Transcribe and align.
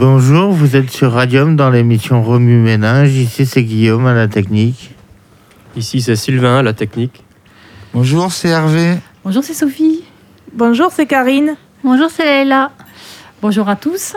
Bonjour, 0.00 0.52
vous 0.52 0.76
êtes 0.76 0.92
sur 0.92 1.10
Radium 1.10 1.56
dans 1.56 1.70
l'émission 1.70 2.22
Remue 2.22 2.60
Ménage. 2.60 3.16
Ici, 3.16 3.44
c'est 3.44 3.64
Guillaume 3.64 4.06
à 4.06 4.14
la 4.14 4.28
technique. 4.28 4.94
Ici, 5.74 6.00
c'est 6.00 6.14
Sylvain, 6.14 6.62
la 6.62 6.72
technique. 6.72 7.24
Bonjour, 7.92 8.30
c'est 8.30 8.50
Hervé. 8.50 8.94
Bonjour, 9.24 9.42
c'est 9.42 9.54
Sophie. 9.54 10.04
Bonjour, 10.52 10.92
c'est 10.92 11.06
Karine. 11.06 11.56
Bonjour, 11.82 12.10
c'est 12.10 12.24
Leïla. 12.24 12.70
Bonjour 13.42 13.68
à 13.68 13.74
tous. 13.74 14.14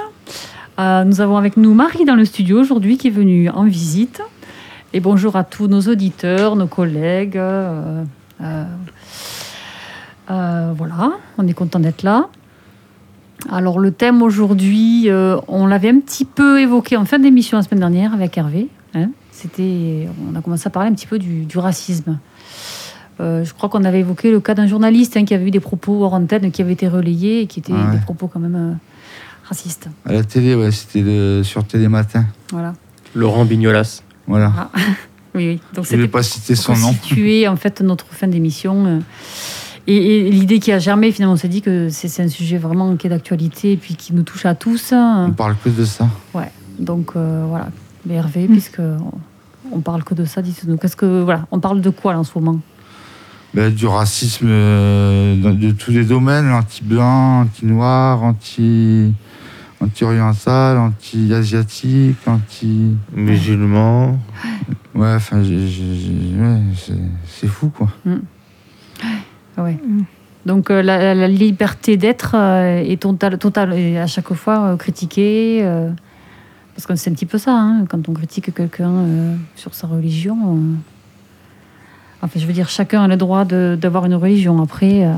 Euh, 0.78 1.04
nous 1.04 1.20
avons 1.20 1.36
avec 1.36 1.58
nous 1.58 1.74
Marie 1.74 2.06
dans 2.06 2.14
le 2.16 2.26
studio 2.26 2.60
aujourd'hui 2.62 3.00
qui 3.00 3.08
est 3.08 3.10
venue 3.10 3.50
en 3.50 3.64
visite. 3.64 4.22
Et 4.94 5.00
bonjour 5.00 5.36
à 5.36 5.44
tous 5.44 5.66
nos 5.66 5.82
auditeurs, 5.82 6.56
nos 6.56 6.68
collègues. 6.68 7.38
euh, 7.38 8.04
euh, 8.40 8.66
euh, 10.30 10.74
voilà, 10.78 11.14
on 11.40 11.48
est 11.48 11.54
content 11.54 11.80
d'être 11.80 12.04
là. 12.04 12.28
Alors 13.50 13.80
le 13.80 13.92
thème 13.92 14.22
aujourd'hui, 14.22 15.10
euh, 15.10 15.38
on 15.48 15.66
l'avait 15.68 15.90
un 15.90 16.00
petit 16.00 16.26
peu 16.26 16.62
évoqué 16.62 16.96
en 16.98 17.06
fin 17.06 17.20
d'émission 17.20 17.58
la 17.58 17.64
semaine 17.64 17.80
dernière 17.80 18.14
avec 18.14 18.38
Hervé. 18.38 18.68
hein. 18.94 19.10
C'était, 19.32 20.08
on 20.32 20.36
a 20.38 20.42
commencé 20.42 20.68
à 20.68 20.70
parler 20.70 20.90
un 20.90 20.94
petit 20.94 21.08
peu 21.08 21.18
du, 21.18 21.46
du 21.46 21.58
racisme. 21.58 22.20
Euh, 23.20 23.44
je 23.44 23.54
crois 23.54 23.70
qu'on 23.70 23.84
avait 23.84 24.02
évoqué 24.02 24.32
le 24.32 24.40
cas 24.40 24.54
d'un 24.54 24.68
journaliste 24.68 25.18
hein, 25.18 25.26
qui 25.26 25.34
avait 25.34 25.48
eu 25.48 25.52
des 25.52 25.60
propos 25.60 26.04
hors 26.04 26.14
antenne 26.14 26.52
qui 26.52 26.62
avaient 26.62 26.74
été 26.74 26.88
relayés 26.88 27.42
et 27.42 27.48
qui 27.48 27.60
étaient 27.60 27.74
Ouais. 27.74 27.92
des 27.92 27.98
propos 28.00 28.28
quand 28.28 28.40
même 28.40 28.56
euh, 28.56 28.74
racistes. 29.48 29.90
À 30.06 30.14
la 30.14 30.24
télé, 30.24 30.54
ouais, 30.56 30.72
c'était 30.72 31.02
le- 31.02 31.42
sur 31.44 31.64
Télématin. 31.66 32.26
Voilà. 32.52 32.74
Laurent 33.16 33.46
Bignolas. 33.46 34.02
Voilà. 34.28 34.54
Ah. 34.58 34.70
Oui, 35.34 35.48
oui. 35.48 35.62
Donc 35.74 35.86
Je 35.86 35.94
ne 35.94 35.96
vais 35.96 36.04
c'était 36.04 36.08
pas 36.12 36.24
citer 36.24 36.56
son 36.56 36.76
nom. 36.76 36.92
situer 36.92 37.48
en 37.48 37.56
fait 37.56 37.80
notre 37.80 38.06
fin 38.08 38.28
d'émission. 38.28 39.02
Euh, 39.88 39.92
Et, 39.92 40.28
et 40.28 40.32
l'idée 40.32 40.60
qui 40.60 40.72
a 40.72 40.80
germé, 40.80 41.12
finalement, 41.12 41.34
on 41.34 41.38
s'est 41.38 41.48
dit 41.48 41.62
que 41.62 41.90
c'est 41.90 42.22
un 42.24 42.28
sujet 42.28 42.58
vraiment 42.58 42.96
qui 42.96 43.08
est 43.08 43.10
d'actualité 43.10 43.74
et 43.74 43.78
puis 43.78 43.96
qui 43.96 44.14
nous 44.14 44.24
touche 44.24 44.46
à 44.46 44.56
tous. 44.56 44.94
On 44.94 45.32
parle 45.36 45.56
que 45.64 45.70
de 45.70 45.86
ça. 45.86 46.08
Donc 46.80 47.12
euh, 47.16 47.46
voilà, 47.48 47.70
Mais 48.06 48.16
Hervé, 48.16 48.48
puisque 48.48 48.80
on, 48.80 49.12
on 49.72 49.80
parle 49.82 50.04
que 50.04 50.16
de 50.16 50.26
ça, 50.26 50.42
dites-nous. 50.42 50.78
Qu'est-ce 50.78 50.96
que 50.96 51.22
voilà, 51.24 51.46
on 51.52 51.60
parle 51.60 51.82
de 51.82 51.90
quoi 51.92 52.14
là 52.14 52.20
en 52.20 52.24
ce 52.24 52.32
moment? 52.40 52.60
Ben, 53.54 53.72
du 53.72 53.86
racisme 53.86 54.48
euh, 54.50 55.36
de 55.54 55.72
tous 55.72 55.92
les 55.92 56.06
domaines, 56.06 56.50
anti-blanc, 56.52 57.42
anti-noir, 57.42 58.24
anti, 58.24 59.14
anti-oriental, 59.82 60.78
anti-asiatique, 60.78 62.16
anti... 62.28 62.96
Musulman. 63.14 64.18
Ouais, 64.96 65.14
enfin, 65.16 65.42
ouais, 65.42 66.62
c'est- 66.78 66.94
c'est 67.28 67.48
fou, 67.48 67.70
quoi. 67.70 67.90
Ah 68.08 68.12
ouais. 69.58 69.78
Donc 70.46 70.72
euh, 70.72 70.82
la, 70.82 70.98
la- 71.00 71.16
la 71.16 71.28
liberté 71.28 71.98
d'être 71.98 72.32
euh, 72.36 72.82
est 72.84 73.02
totale, 73.02 73.38
totale 73.38 73.74
et 73.74 73.98
à 74.00 74.08
chaque 74.08 74.34
fois 74.34 74.60
euh, 74.74 74.76
critiquée. 74.78 75.60
euh, 75.64 75.90
parce 76.76 76.88
que 76.88 76.96
c'est 76.96 77.10
un 77.10 77.14
petit 77.14 77.26
peu 77.28 77.38
ça, 77.38 77.52
hein, 77.54 77.86
quand 77.90 78.08
on 78.10 78.14
critique 78.14 78.54
quelqu'un 78.54 78.90
euh, 78.92 79.36
sur 79.56 79.74
sa 79.74 79.88
religion. 79.88 80.38
euh, 80.56 80.60
Enfin, 82.24 82.40
je 82.40 82.46
veux 82.46 82.54
dire, 82.54 82.70
chacun 82.70 83.04
a 83.04 83.08
le 83.08 83.18
droit 83.18 83.46
d'avoir 83.46 84.06
une 84.06 84.14
religion. 84.16 84.62
Après, 84.62 85.06
euh, 85.06 85.14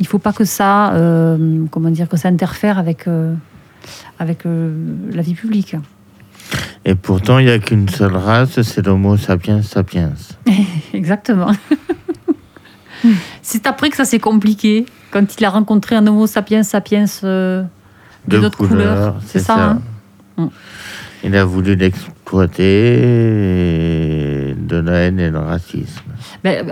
il 0.00 0.06
faut 0.08 0.18
pas 0.18 0.32
que 0.32 0.44
ça, 0.44 0.92
euh, 0.94 1.64
comment 1.70 1.88
dire, 1.90 2.08
que 2.08 2.16
ça 2.16 2.28
interfère 2.28 2.78
avec, 2.78 3.06
euh, 3.06 3.32
avec 4.18 4.44
euh, 4.44 4.74
la 5.12 5.22
vie 5.22 5.34
publique. 5.34 5.76
Et 6.84 6.94
pourtant, 6.96 7.38
il 7.38 7.46
n'y 7.46 7.52
a 7.52 7.58
qu'une 7.60 7.88
seule 7.88 8.16
race, 8.16 8.60
c'est 8.62 8.84
l'Homo 8.84 9.16
sapiens 9.16 9.62
sapiens. 9.62 10.12
Exactement. 10.92 11.52
c'est 13.42 13.66
après 13.66 13.90
que 13.90 13.96
ça 13.96 14.04
s'est 14.04 14.18
compliqué, 14.18 14.86
quand 15.10 15.38
il 15.38 15.44
a 15.44 15.50
rencontré 15.50 15.96
un 15.96 16.06
Homo 16.06 16.26
sapiens 16.26 16.62
sapiens 16.62 17.04
euh, 17.24 17.62
de 18.28 18.36
De 18.36 18.42
d'autres 18.42 18.58
couleur, 18.58 18.74
couleurs. 18.74 19.16
C'est 19.26 19.40
ça, 19.40 19.70
hein 19.70 19.82
Mm. 20.36 20.46
Il 21.24 21.34
a 21.36 21.44
voulu 21.44 21.74
l'exploiter, 21.74 23.00
de 24.54 24.76
la 24.76 24.92
haine 24.98 25.18
et 25.18 25.30
le 25.30 25.38
racisme. 25.38 26.02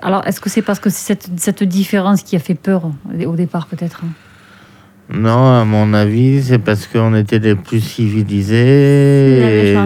Alors, 0.03 0.27
est-ce 0.27 0.41
que 0.41 0.51
c'est 0.51 0.63
parce 0.63 0.79
que 0.79 0.91
c'est 0.91 1.15
cette, 1.15 1.31
cette 1.37 1.63
différence 1.65 2.23
qui 2.23 2.37
a 2.37 2.39
fait 2.39 2.55
peur 2.55 2.91
au 3.27 3.35
départ, 3.35 3.67
peut-être 3.67 4.03
hein? 4.05 4.11
Non, 5.13 5.61
à 5.61 5.65
mon 5.65 5.93
avis, 5.93 6.43
c'est 6.43 6.59
parce 6.59 6.87
qu'on 6.87 7.15
était 7.15 7.39
les 7.39 7.55
plus 7.57 7.79
La 7.79 7.85
civilisés. 7.85 9.77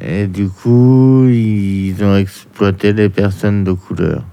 Et 0.00 0.26
du 0.26 0.48
coup, 0.48 1.28
ils 1.28 1.94
ont 2.02 2.16
exploité 2.16 2.92
les 2.92 3.08
personnes 3.08 3.62
de 3.62 3.70
couleur. 3.72 4.24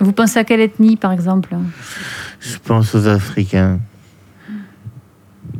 Vous 0.00 0.12
pensez 0.12 0.38
à 0.38 0.44
quelle 0.44 0.60
ethnie, 0.60 0.96
par 0.96 1.12
exemple 1.12 1.54
Je 2.40 2.56
pense 2.62 2.94
aux 2.94 3.06
Africains, 3.06 3.78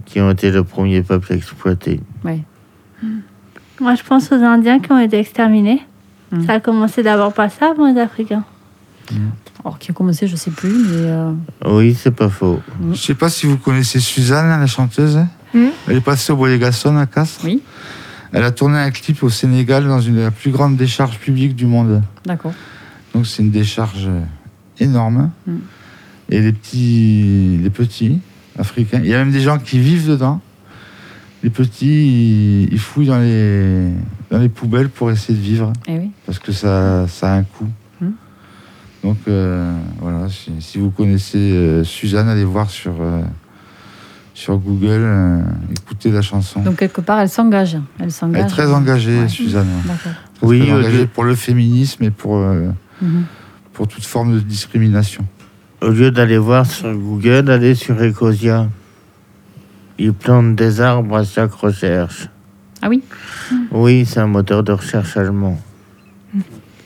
qui 0.04 0.20
ont 0.20 0.30
été 0.30 0.50
le 0.50 0.62
premier 0.64 1.02
peuple 1.02 1.32
exploité. 1.32 2.00
ouais. 2.24 2.42
Moi, 3.78 3.94
je 3.94 4.02
pense 4.02 4.32
aux 4.32 4.36
Indiens 4.36 4.78
qui 4.80 4.90
ont 4.90 4.98
été 4.98 5.18
exterminés. 5.18 5.82
Mm. 6.32 6.46
Ça 6.46 6.52
a 6.54 6.60
commencé 6.60 7.02
d'abord 7.02 7.34
par 7.34 7.50
ça 7.50 7.72
avant 7.72 7.92
les 7.92 8.00
Africains. 8.00 8.42
Alors, 9.62 9.78
qui 9.78 9.90
a 9.90 9.94
commencé, 9.94 10.26
je 10.26 10.34
sais 10.34 10.50
plus, 10.50 10.70
mais... 10.72 11.10
euh, 11.10 11.32
Oui, 11.66 11.94
c'est 11.94 12.10
pas 12.10 12.30
faux. 12.30 12.60
Je 12.92 12.96
sais 12.96 13.14
pas 13.14 13.28
si 13.28 13.44
vous 13.46 13.58
connaissez 13.58 14.00
Suzanne, 14.00 14.48
la 14.48 14.66
chanteuse. 14.66 15.18
Hmm. 15.52 15.66
Elle 15.88 15.96
est 15.96 16.00
passée 16.00 16.32
au 16.32 16.36
Bolégason 16.36 16.96
à 16.96 17.04
Castres. 17.04 17.44
Oui. 17.44 17.60
Elle 18.32 18.44
a 18.44 18.50
tourné 18.50 18.78
un 18.78 18.90
clip 18.90 19.22
au 19.22 19.28
Sénégal 19.28 19.86
dans 19.86 20.00
une, 20.00 20.20
la 20.22 20.30
plus 20.30 20.50
grande 20.50 20.76
décharge 20.76 21.18
publique 21.18 21.54
du 21.54 21.66
monde. 21.66 22.02
D'accord. 22.24 22.52
Donc 23.16 23.26
c'est 23.26 23.42
une 23.42 23.50
décharge 23.50 24.08
énorme. 24.78 25.30
Mm. 25.46 25.52
Et 26.28 26.40
les 26.42 26.52
petits, 26.52 27.58
les 27.62 27.70
petits 27.70 28.20
africains, 28.58 29.00
il 29.02 29.08
y 29.08 29.14
a 29.14 29.18
même 29.18 29.32
des 29.32 29.40
gens 29.40 29.58
qui 29.58 29.78
vivent 29.78 30.06
dedans. 30.10 30.42
Les 31.42 31.48
petits, 31.48 32.66
ils, 32.66 32.72
ils 32.72 32.78
fouillent 32.78 33.06
dans 33.06 33.18
les, 33.18 33.88
dans 34.30 34.38
les 34.38 34.50
poubelles 34.50 34.90
pour 34.90 35.10
essayer 35.10 35.38
de 35.38 35.42
vivre 35.42 35.72
Eh 35.86 35.96
oui. 35.98 36.10
parce 36.26 36.38
que 36.38 36.52
ça, 36.52 37.06
ça 37.08 37.32
a 37.32 37.36
un 37.38 37.42
coût. 37.44 37.68
Mm. 38.02 38.06
Donc 39.04 39.16
euh, 39.28 39.72
voilà, 39.98 40.28
si, 40.28 40.52
si 40.60 40.76
vous 40.76 40.90
connaissez 40.90 41.38
euh, 41.38 41.84
Suzanne, 41.84 42.28
allez 42.28 42.44
voir 42.44 42.68
sur, 42.68 42.96
euh, 43.00 43.22
sur 44.34 44.58
Google, 44.58 44.88
euh, 44.90 45.40
écoutez 45.70 46.10
la 46.10 46.20
chanson. 46.20 46.60
Donc, 46.60 46.76
quelque 46.76 47.00
part, 47.00 47.20
elle 47.20 47.30
s'engage. 47.30 47.76
Elle 47.76 47.80
Elle 48.00 48.06
est 48.08 48.10
s'engage. 48.10 48.50
très 48.50 48.70
engagée, 48.70 49.20
Ouais. 49.20 49.28
Suzanne. 49.28 49.68
Très, 49.86 50.10
Oui, 50.46 50.70
engagée 50.70 51.06
pour 51.06 51.24
le 51.24 51.34
féminisme 51.34 52.04
et 52.04 52.10
pour, 52.10 52.44
Mhm. 53.02 53.24
pour 53.72 53.86
toute 53.88 54.04
forme 54.04 54.34
de 54.34 54.40
discrimination. 54.40 55.24
Au 55.82 55.88
lieu 55.90 56.10
d'aller 56.10 56.38
voir 56.38 56.64
sur 56.66 56.92
Google, 56.94 57.50
allez 57.50 57.74
sur 57.74 57.94
Ecosia. 58.02 58.68
Ils 59.98 60.12
plantent 60.12 60.56
des 60.56 60.80
arbres 60.80 61.16
à 61.18 61.24
chaque 61.24 61.52
recherche. 61.52 62.28
Ah 62.82 62.88
oui 62.88 63.02
Oui, 63.70 64.04
c'est 64.06 64.20
un 64.20 64.26
moteur 64.26 64.62
de 64.62 64.72
recherche 64.72 65.16
allemand. 65.16 65.58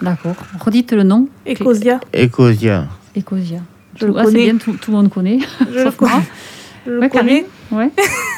D'accord. 0.03 0.34
Redites 0.60 0.93
le 0.93 1.03
nom. 1.03 1.28
Ecosia, 1.47 2.00
Ecosia. 2.15 2.87
Ecosia. 3.16 3.60
je 3.99 4.06
le 4.06 4.12
ah, 4.16 4.20
c'est 4.25 4.32
connais. 4.32 4.44
bien, 4.50 4.56
tout, 4.59 4.72
tout 4.81 4.91
le 4.91 4.97
monde 4.97 5.10
connaît. 5.10 5.38
Je 5.60 5.75
le 5.78 5.84
Sauf 5.84 6.00
moi. 6.00 6.10
connais. 6.10 6.25
Je 6.87 6.91
le 6.93 7.00
Ouais, 7.00 7.09
connais. 7.10 7.47
Ouais. 7.70 7.91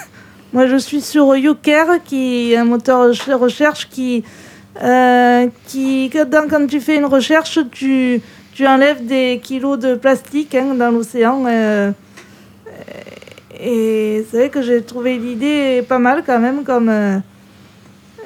Moi, 0.53 0.67
je 0.67 0.77
suis 0.77 1.01
sur 1.01 1.35
Yoker, 1.37 2.03
qui 2.05 2.53
est 2.53 2.57
un 2.57 2.65
moteur 2.65 3.09
de 3.11 3.33
recherche 3.35 3.89
qui, 3.89 4.23
euh, 4.83 5.47
qui 5.67 5.82
quand, 6.31 6.49
quand 6.51 6.67
tu 6.67 6.81
fais 6.81 6.97
une 6.97 7.05
recherche, 7.07 7.59
tu, 7.71 8.21
tu 8.53 8.67
enlèves 8.67 9.05
des 9.07 9.41
kilos 9.43 9.79
de 9.79 9.95
plastique 9.95 10.55
hein, 10.55 10.75
dans 10.79 10.91
l'océan. 10.91 11.45
euh, 11.47 11.91
et 13.65 14.25
c'est 14.31 14.37
vrai 14.39 14.49
que 14.49 14.61
j'ai 14.63 14.83
trouvé 14.83 15.19
l'idée 15.19 15.85
pas 15.89 15.99
mal 15.99 16.23
quand 16.27 16.41
même. 16.41 16.65
Comme 16.65 16.89
euh, 16.89 17.19
euh, 17.19 18.23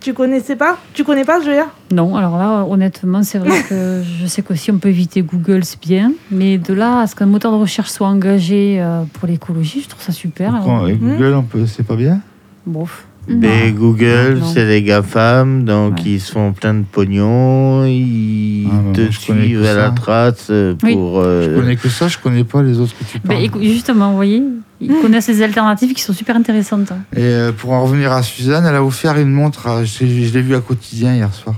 tu 0.00 0.14
connaissais 0.14 0.56
pas? 0.56 0.78
Tu 0.94 1.04
connais 1.04 1.24
pas, 1.24 1.40
je 1.40 1.46
veux 1.50 1.54
dire 1.54 1.68
Non, 1.92 2.16
alors 2.16 2.38
là, 2.38 2.64
honnêtement, 2.64 3.22
c'est 3.22 3.38
vrai 3.38 3.62
que 3.68 4.02
je 4.22 4.26
sais 4.26 4.42
que 4.42 4.54
si 4.54 4.70
on 4.70 4.78
peut 4.78 4.88
éviter 4.88 5.20
Google, 5.22 5.64
c'est 5.64 5.80
bien. 5.80 6.12
Mais 6.30 6.56
de 6.58 6.72
là 6.72 7.00
à 7.00 7.06
ce 7.06 7.14
qu'un 7.16 7.26
moteur 7.26 7.52
de 7.52 7.56
recherche 7.58 7.90
soit 7.90 8.06
engagé 8.08 8.78
euh, 8.80 9.02
pour 9.14 9.28
l'écologie, 9.28 9.82
je 9.82 9.88
trouve 9.88 10.02
ça 10.02 10.12
super. 10.12 10.52
Donc, 10.52 10.62
Alors, 10.62 10.84
avec 10.84 10.98
Google, 11.00 11.34
on 11.34 11.42
peut, 11.42 11.66
c'est 11.66 11.82
pas 11.86 11.96
bien? 11.96 12.20
Bof. 12.64 13.04
Mais 13.28 13.72
Google, 13.72 14.38
Non. 14.40 14.46
c'est 14.52 14.66
des 14.66 14.82
GAFAM, 14.82 15.64
donc 15.64 15.96
Ouais. 15.96 16.02
ils 16.06 16.20
se 16.20 16.32
font 16.32 16.52
plein 16.52 16.74
de 16.74 16.82
pognon, 16.84 17.84
ils 17.84 18.66
Ah, 18.70 18.76
bah, 18.86 18.92
te 18.94 19.10
suivent 19.12 19.64
à 19.66 19.74
la 19.74 19.90
trace 19.90 20.46
euh, 20.50 20.74
Oui. 20.82 20.94
pour... 20.94 21.18
euh, 21.20 21.44
Je 21.54 21.60
connais 21.60 21.76
que 21.76 21.88
ça, 21.88 22.08
je 22.08 22.16
connais 22.18 22.44
pas 22.44 22.62
les 22.62 22.78
autres 22.80 22.94
que 22.98 23.04
tu 23.04 23.18
Ben, 23.24 23.48
parles. 23.50 23.62
justement, 23.62 24.10
vous 24.10 24.16
voyez, 24.16 24.42
ils 24.80 24.92
connaissent 25.02 25.28
les 25.28 25.42
alternatives 25.42 25.92
qui 25.92 26.02
sont 26.02 26.12
super 26.14 26.36
intéressantes. 26.36 26.90
hein. 26.90 26.98
Et 27.14 27.20
euh, 27.20 27.52
pour 27.52 27.72
en 27.72 27.82
revenir 27.84 28.12
à 28.12 28.22
Suzanne, 28.22 28.64
elle 28.66 28.74
a 28.76 28.82
offert 28.82 29.18
une 29.18 29.30
montre, 29.32 29.66
à- 29.66 29.84
je, 29.84 29.98
je 30.06 30.32
l'ai 30.32 30.42
vu 30.42 30.54
à 30.54 30.60
quotidien 30.60 31.14
hier 31.14 31.32
soir. 31.34 31.56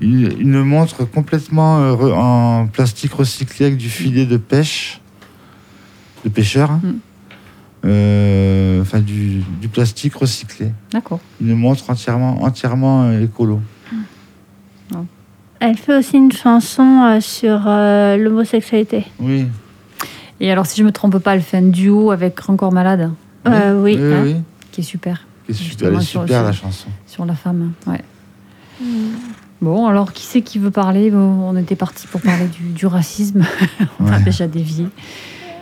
Une, 0.00 0.28
une 0.40 0.62
montre 0.62 1.04
complètement 1.04 1.78
euh, 1.80 2.12
en 2.12 2.66
plastique 2.66 3.12
recyclé 3.12 3.66
avec 3.66 3.78
du 3.78 3.88
filet 3.88 4.26
de 4.26 4.36
pêche, 4.36 5.00
de 6.24 6.28
pêcheur, 6.30 6.70
hein. 6.72 6.80
Mm. 6.82 6.90
Euh, 7.86 8.80
enfin 8.82 8.98
du, 9.00 9.42
du 9.60 9.68
plastique 9.68 10.14
recyclé. 10.16 10.72
D'accord. 10.92 11.20
Une 11.40 11.54
montre 11.54 11.88
entièrement, 11.90 12.42
entièrement 12.42 13.04
euh, 13.04 13.22
écolo. 13.22 13.60
Elle 15.58 15.78
fait 15.78 15.96
aussi 15.96 16.18
une 16.18 16.32
chanson 16.32 17.02
euh, 17.02 17.20
sur 17.20 17.64
euh, 17.66 18.18
l'homosexualité. 18.18 19.06
Oui. 19.18 19.46
Et 20.38 20.52
alors, 20.52 20.66
si 20.66 20.78
je 20.78 20.84
me 20.84 20.92
trompe 20.92 21.18
pas, 21.18 21.34
elle 21.34 21.40
fait 21.40 21.56
un 21.56 21.62
duo 21.70 22.10
avec 22.10 22.46
Encore 22.50 22.72
Malade, 22.72 23.10
Euh, 23.46 23.80
oui. 23.82 23.96
oui, 23.98 24.12
hein. 24.14 24.20
oui. 24.22 24.36
qui 24.70 24.82
est 24.82 24.84
super, 24.84 25.26
C'est 25.46 25.54
super, 25.54 25.66
Justement, 25.66 25.90
elle 25.92 25.96
est 25.96 26.00
sur- 26.06 26.20
super 26.22 26.36
sur- 26.40 26.44
la 26.46 26.52
chanson. 26.52 26.88
sur 27.06 27.24
la 27.24 27.34
femme. 27.34 27.72
Ouais. 27.86 28.02
Bon, 29.62 29.86
alors, 29.86 30.12
qui 30.12 30.24
c'est 30.24 30.42
qui 30.42 30.58
veut 30.58 30.70
parler? 30.70 31.10
Bon, 31.10 31.18
On 31.48 31.56
était 31.56 31.74
parti 31.76 32.06
pour 32.06 32.20
parler 32.20 32.48
du, 32.48 32.64
du 32.74 32.86
racisme. 32.86 33.42
on 34.00 34.08
a 34.08 34.18
Ouais. 34.18 34.22
déjà 34.24 34.46
dévié. 34.46 34.86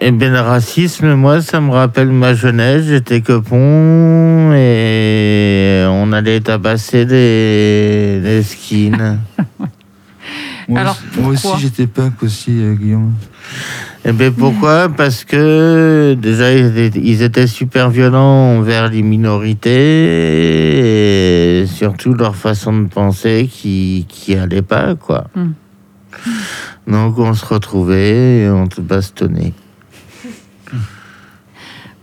Eh 0.00 0.11
bien, 0.11 0.31
le 0.31 0.41
racisme, 0.41 1.14
moi, 1.14 1.41
ça 1.41 1.61
me 1.61 1.70
rappelle 1.70 2.08
ma 2.11 2.35
jeunesse. 2.35 2.85
J'étais 2.87 3.20
copon 3.23 4.52
et 4.55 5.85
on 5.88 6.12
allait 6.12 6.41
tabasser 6.41 7.05
les 7.06 8.43
skins. 8.43 9.19
Moi, 10.67 10.81
Alors, 10.81 10.96
aussi- 11.12 11.20
moi 11.20 11.29
aussi, 11.32 11.43
pourquoi 11.43 11.61
j'étais 11.61 11.87
punk 11.87 12.23
aussi, 12.23 12.52
euh, 12.58 12.73
Guillaume. 12.73 13.12
Eh 14.06 14.12
bien, 14.12 14.31
pourquoi? 14.31 14.88
Parce 14.88 15.23
que 15.25 16.14
déjà, 16.19 16.50
ils 16.55 16.79
étaient, 16.79 17.00
ils 17.05 17.20
étaient 17.20 17.47
super 17.47 17.90
violents 17.90 18.56
envers 18.56 18.88
les 18.88 19.02
minorités 19.02 19.69
et 21.61 21.67
surtout 21.67 22.14
leur 22.14 22.35
façon 22.35 22.73
de 22.81 22.88
penser 22.88 23.47
qui, 23.52 24.06
qui 24.08 24.35
allait 24.37 24.62
pas, 24.62 24.94
quoi. 24.94 25.26
Hmm. 25.35 25.50
Donc, 26.87 27.19
on 27.19 27.35
se 27.35 27.44
retrouvait 27.44 28.44
et 28.44 28.49
on 28.49 28.64
se 28.70 28.81
bastonnait. 28.81 29.52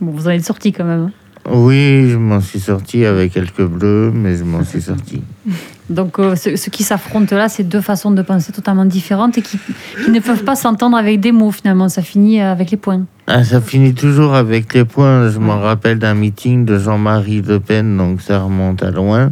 Bon, 0.01 0.11
vous 0.11 0.27
en 0.27 0.31
êtes 0.31 0.45
sorti 0.45 0.71
quand 0.73 0.83
même. 0.83 1.05
hein. 1.05 1.11
Oui, 1.51 2.07
je 2.09 2.17
m'en 2.17 2.39
suis 2.39 2.59
sorti 2.59 3.03
avec 3.03 3.33
quelques 3.33 3.63
bleus, 3.65 4.11
mais 4.13 4.35
je 4.35 4.43
m'en 4.43 4.63
suis 4.63 4.81
sorti. 4.81 5.23
Donc, 5.89 6.19
euh, 6.19 6.35
ce, 6.35 6.55
ce 6.55 6.69
qui 6.69 6.83
s'affrontent 6.83 7.35
là, 7.35 7.49
c'est 7.49 7.63
deux 7.63 7.81
façons 7.81 8.11
de 8.11 8.21
penser 8.21 8.51
totalement 8.53 8.85
différentes 8.85 9.37
et 9.37 9.41
qui, 9.41 9.57
qui 10.05 10.11
ne 10.11 10.19
peuvent 10.19 10.43
pas 10.43 10.55
s'entendre 10.55 10.95
avec 10.95 11.19
des 11.19 11.31
mots 11.31 11.51
finalement. 11.51 11.89
Ça 11.89 12.01
finit 12.03 12.39
euh, 12.41 12.51
avec 12.51 12.69
les 12.71 12.77
points. 12.77 13.03
Ah, 13.27 13.43
ça 13.43 13.59
finit 13.59 13.93
toujours 13.93 14.33
avec 14.35 14.73
les 14.73 14.85
points. 14.85 15.29
Je 15.29 15.39
m'en 15.39 15.59
rappelle 15.59 15.97
d'un 15.99 16.13
meeting 16.13 16.63
de 16.63 16.77
Jean-Marie 16.77 17.41
Le 17.41 17.59
Pen, 17.59 17.97
donc 17.97 18.21
ça 18.21 18.39
remonte 18.41 18.83
à 18.83 18.91
loin, 18.91 19.31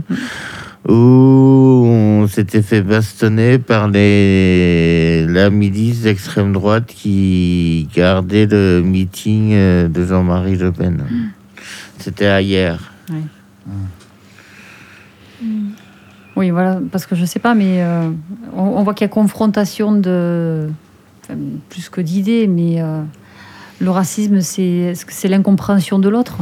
où 0.88 0.94
on 0.94 2.28
s'était 2.28 2.62
fait 2.62 2.82
bastonner 2.82 3.60
par 3.60 3.88
les... 3.90 5.26
la 5.28 5.50
milice 5.50 6.04
d'extrême 6.04 6.54
droite 6.54 6.86
qui 6.88 7.88
gardait 7.96 8.46
le 8.46 8.82
meeting 8.82 9.52
euh, 9.54 9.88
de 9.88 10.06
Jean-Marie 10.06 10.56
Le 10.56 10.72
Pen. 10.72 11.04
C'était 11.98 12.28
à 12.28 12.42
hier. 12.42 12.94
Oui, 16.36 16.52
voilà, 16.52 16.80
parce 16.92 17.06
que 17.06 17.16
je 17.16 17.26
sais 17.26 17.40
pas, 17.40 17.54
mais 17.54 17.82
euh, 17.82 18.10
on, 18.56 18.62
on 18.62 18.84
voit 18.84 18.94
qu'il 18.94 19.04
y 19.04 19.10
a 19.10 19.14
confrontation 19.14 19.92
de. 19.92 20.70
enfin, 21.24 21.38
plus 21.70 21.90
que 21.90 22.00
d'idées, 22.00 22.48
mais 22.48 22.82
euh, 22.82 23.02
le 23.80 23.90
racisme, 23.90 24.40
c'est 24.40 24.64
est-ce 24.64 25.06
que 25.06 25.12
c'est 25.12 25.28
l'incompréhension 25.28 26.00
de 26.00 26.08
l'autre? 26.08 26.38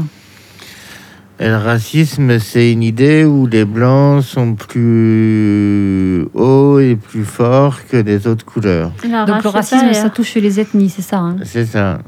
Et 1.39 1.47
le 1.47 1.57
racisme, 1.57 2.39
c'est 2.39 2.71
une 2.71 2.81
idée 2.81 3.23
où 3.23 3.45
les 3.45 3.63
blancs 3.63 4.23
sont 4.23 4.55
plus 4.55 6.27
hauts 6.33 6.79
et 6.79 6.95
plus 6.95 7.25
forts 7.25 7.85
que 7.87 7.97
les 7.97 8.25
autres 8.25 8.43
couleurs. 8.43 8.91
Donc 9.03 9.43
le 9.43 9.49
racisme, 9.49 9.93
ça 9.93 10.09
touche 10.09 10.33
les 10.35 10.59
ethnies, 10.59 10.89
c'est 10.89 11.03
ça 11.03 11.19
hein? 11.19 11.37
C'est 11.43 11.65
ça. 11.65 11.99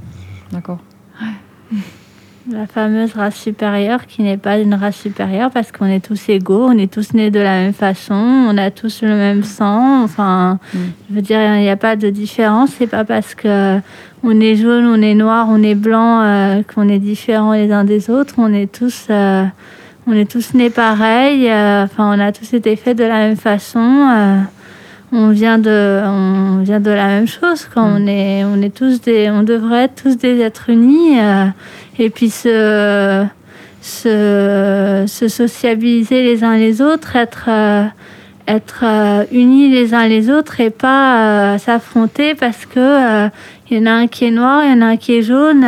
D'accord. 0.51 0.79
La 2.51 2.65
fameuse 2.65 3.13
race 3.13 3.35
supérieure 3.35 4.07
qui 4.07 4.23
n'est 4.23 4.37
pas 4.37 4.57
une 4.57 4.73
race 4.73 4.95
supérieure 4.95 5.51
parce 5.51 5.71
qu'on 5.71 5.85
est 5.85 6.03
tous 6.03 6.29
égaux, 6.29 6.65
on 6.67 6.77
est 6.79 6.91
tous 6.91 7.13
nés 7.13 7.29
de 7.29 7.39
la 7.39 7.61
même 7.61 7.73
façon, 7.73 8.15
on 8.15 8.57
a 8.57 8.71
tous 8.71 9.03
le 9.03 9.09
même 9.09 9.43
sang. 9.43 10.03
Enfin, 10.03 10.57
je 10.73 11.15
veux 11.15 11.21
dire, 11.21 11.39
il 11.57 11.61
n'y 11.61 11.69
a 11.69 11.77
pas 11.77 11.95
de 11.95 12.09
différence. 12.09 12.71
C'est 12.77 12.87
pas 12.87 13.05
parce 13.05 13.35
que 13.35 13.79
on 14.23 14.39
est 14.39 14.55
jaune, 14.55 14.87
on 14.87 14.99
est 15.01 15.13
noir, 15.13 15.45
on 15.49 15.61
est 15.61 15.75
blanc 15.75 16.21
euh, 16.21 16.63
qu'on 16.63 16.89
est 16.89 16.97
différents 16.97 17.53
les 17.53 17.71
uns 17.71 17.83
des 17.83 18.09
autres. 18.09 18.33
On 18.37 18.51
est 18.51 18.71
tous, 18.71 19.05
euh, 19.11 19.45
on 20.07 20.13
est 20.13 20.29
tous 20.29 20.55
nés 20.55 20.71
pareils. 20.71 21.49
euh, 21.51 21.83
Enfin, 21.83 22.11
on 22.17 22.19
a 22.19 22.31
tous 22.31 22.51
été 22.53 22.75
faits 22.75 22.97
de 22.97 23.03
la 23.03 23.27
même 23.27 23.37
façon. 23.37 24.41
On 25.11 25.29
vient 25.31 25.57
de, 25.57 26.01
on 26.05 26.61
vient 26.63 26.79
de 26.79 26.91
la 26.91 27.07
même 27.07 27.27
chose. 27.27 27.67
Quand 27.73 27.87
Mm. 27.87 27.95
on 28.03 28.07
est, 28.07 28.43
on 28.43 28.61
est 28.61 28.73
tous 28.75 29.01
des, 29.01 29.29
on 29.29 29.43
devrait 29.43 29.85
être 29.85 30.03
tous 30.03 30.17
des 30.17 30.39
êtres 30.39 30.69
unis. 30.69 31.19
euh, 31.19 31.45
et 31.97 32.09
puis 32.09 32.29
se, 32.29 33.25
se, 33.81 35.03
se 35.07 35.27
sociabiliser 35.27 36.23
les 36.23 36.43
uns 36.43 36.57
les 36.57 36.81
autres, 36.81 37.15
être, 37.15 37.45
euh, 37.49 37.85
être 38.47 38.81
euh, 38.83 39.23
unis 39.31 39.69
les 39.69 39.93
uns 39.93 40.07
les 40.07 40.29
autres 40.29 40.59
et 40.61 40.69
pas 40.69 41.57
s'affronter 41.57 42.35
parce 42.35 42.65
que 42.65 43.27
il 43.69 43.77
y 43.77 43.81
en 43.81 43.85
a 43.85 43.91
un 43.91 44.07
qui 44.07 44.25
est 44.25 44.31
noir, 44.31 44.63
il 44.65 44.71
y 44.71 44.73
en 44.73 44.81
a 44.81 44.87
un 44.91 44.97
qui 44.97 45.15
est 45.17 45.21
jaune. 45.21 45.65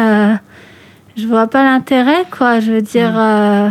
je 1.18 1.28
vois 1.28 1.48
pas 1.48 1.64
l'intérêt, 1.64 2.26
quoi. 2.36 2.60
Je 2.60 2.72
veux 2.72 2.82
dire, 2.82 3.12
euh, 3.16 3.70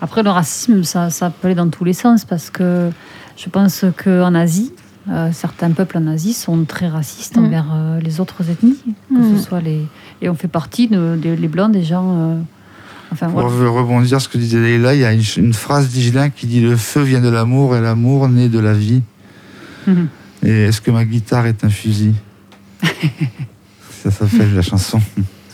Après, 0.00 0.22
le 0.22 0.30
racisme, 0.30 0.82
ça, 0.84 1.10
ça 1.10 1.30
peut 1.30 1.46
aller 1.48 1.54
dans 1.54 1.68
tous 1.68 1.84
les 1.84 1.92
sens 1.92 2.24
parce 2.24 2.50
que 2.50 2.90
je 3.38 3.48
pense 3.48 3.84
qu'en 4.02 4.34
Asie, 4.34 4.72
euh, 5.10 5.30
certains 5.32 5.70
peuples 5.70 5.96
en 5.98 6.06
Asie 6.08 6.32
sont 6.34 6.64
très 6.64 6.88
racistes 6.88 7.36
Mm. 7.36 7.44
envers 7.44 7.66
euh, 7.72 8.00
les 8.00 8.20
autres 8.20 8.50
ethnies, 8.50 8.76
que 9.08 9.14
Mm. 9.18 9.36
ce 9.36 9.42
soit 9.42 9.60
les. 9.60 9.86
Et 10.20 10.28
on 10.28 10.34
fait 10.34 10.48
partie, 10.48 10.88
de, 10.88 11.16
des- 11.16 11.36
les 11.36 11.48
blancs, 11.48 11.72
des 11.72 11.84
gens. 11.84 12.14
euh, 12.16 12.40
Enfin, 13.10 13.30
Pour 13.30 13.48
voilà. 13.48 13.70
rebondir 13.70 14.20
sur 14.20 14.20
ce 14.20 14.28
que 14.28 14.36
disait 14.36 14.60
Leïla, 14.60 14.94
il 14.94 15.00
y 15.00 15.04
a 15.06 15.14
une, 15.14 15.54
phrase 15.54 15.88
d'Igelin 15.88 16.28
qui 16.28 16.46
dit 16.46 16.60
Le 16.60 16.76
feu 16.76 17.00
vient 17.00 17.22
de 17.22 17.30
l'amour 17.30 17.74
et 17.74 17.80
l'amour 17.80 18.28
naît 18.28 18.50
de 18.50 18.58
la 18.58 18.74
vie. 18.74 19.00
Mhm. 19.86 20.08
Et 20.44 20.64
est-ce 20.64 20.82
que 20.82 20.90
ma 20.90 21.06
guitare 21.06 21.46
est 21.46 21.64
un 21.64 21.70
fusil? 21.70 22.12
Ça 24.02 24.10
s'appelle 24.10 24.54
la 24.54 24.60
chanson. 24.60 25.00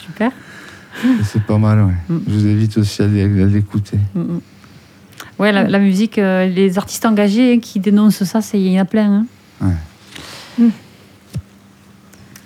Super. 0.01 0.33
C'est 1.25 1.43
pas 1.45 1.59
mal, 1.59 1.83
ouais. 1.85 1.93
Mm. 2.09 2.19
Je 2.27 2.33
vous 2.35 2.47
invite 2.49 2.79
aussi 2.79 3.03
à 3.03 3.07
l'écouter. 3.07 3.99
Mm, 5.39 5.43
mm. 5.43 5.43
Ouais, 5.43 5.53
la, 5.53 5.65
la 5.65 5.79
musique, 5.79 6.19
euh, 6.19 6.47
les 6.47 6.79
artistes 6.79 7.05
engagés 7.07 7.59
qui 7.59 7.81
dénoncent 7.81 8.25
ça, 8.25 8.41
c'est- 8.41 8.59
il 8.59 8.73
y 8.73 8.79
en 8.79 8.83
a 8.83 8.85
plein. 8.85 9.13
hein. 9.13 9.27
Ouais. 9.61 10.65
Mm. 10.67 10.71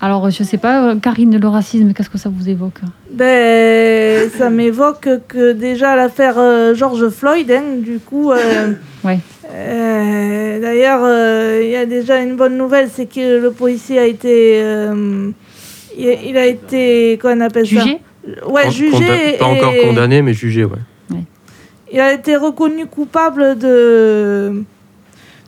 Alors, 0.00 0.31
je 0.31 0.44
sais 0.44 0.58
pas, 0.58 0.90
euh, 0.90 0.94
Karine, 0.96 1.38
le 1.40 1.49
racisme, 1.49 1.93
qu'est-ce 1.93 2.08
que 2.11 2.19
ça 2.19 2.29
vous 2.32 2.49
évoque? 2.49 2.81
Ben, 3.12 4.31
ça 4.38 4.49
m'évoque 4.49 5.08
que 5.26 5.52
déjà 5.52 5.96
l'affaire 5.96 6.38
euh, 6.38 6.73
George 6.75 7.08
Floyd, 7.08 7.50
hein, 7.50 7.62
du 7.79 7.99
coup. 7.99 8.31
euh, 8.31 8.75
Ouais. 9.05 9.19
euh, 9.52 10.61
D'ailleurs, 10.61 11.00
euh, 11.02 11.61
il 11.64 11.70
y 11.70 11.76
a 11.76 11.84
déjà 11.87 12.20
une 12.23 12.37
bonne 12.37 12.56
nouvelle, 12.56 12.88
c'est 12.94 13.06
que 13.06 13.41
le 13.41 13.50
policier 13.50 13.99
a 13.99 14.06
été. 14.06 14.61
euh, 14.62 15.31
il, 15.99 16.19
il 16.29 16.37
a 16.37 16.46
été. 16.46 17.19
Comment 17.20 17.34
on 17.43 17.46
appelle 17.46 17.64
Jugé? 17.67 17.99
Ça 18.34 18.46
Ouais, 18.49 18.64
Con- 18.64 18.70
jugé. 18.70 18.91
conda- 18.93 19.38
Pas 19.38 19.46
et- 19.46 19.56
encore 19.58 19.75
condamné, 19.82 20.23
mais 20.23 20.32
jugé, 20.34 20.65
ouais. 20.65 20.79
Il 21.92 22.00
a 22.00 22.12
été 22.12 22.36
reconnu 22.36 22.86
coupable 22.86 23.58
de 23.58 24.62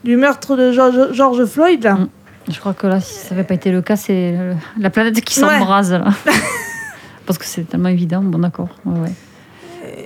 du 0.05 0.17
meurtre 0.17 0.57
de 0.57 0.73
George, 0.73 1.13
George 1.13 1.45
Floyd. 1.45 1.85
Là. 1.85 1.95
Mm. 1.95 2.09
Je 2.51 2.59
crois 2.59 2.75
que 2.75 2.87
là, 2.87 3.01
si 3.01 3.15
ça 3.15 3.35
n'avait 3.35 3.47
pas 3.47 3.55
été 3.55 3.71
le 3.71 3.83
cas, 3.83 3.97
c'est 3.97 4.35
la 4.79 4.91
planète 4.91 5.21
qui 5.21 5.35
s'embrase. 5.35 6.01
Parce 7.27 7.39
que 7.39 7.45
c'est 7.45 7.69
tellement 7.69 7.91
évident. 7.91 8.23
Bon, 8.23 8.39
d'accord. 8.39 8.71
Ouais, 8.85 8.99
ouais. 9.01 9.13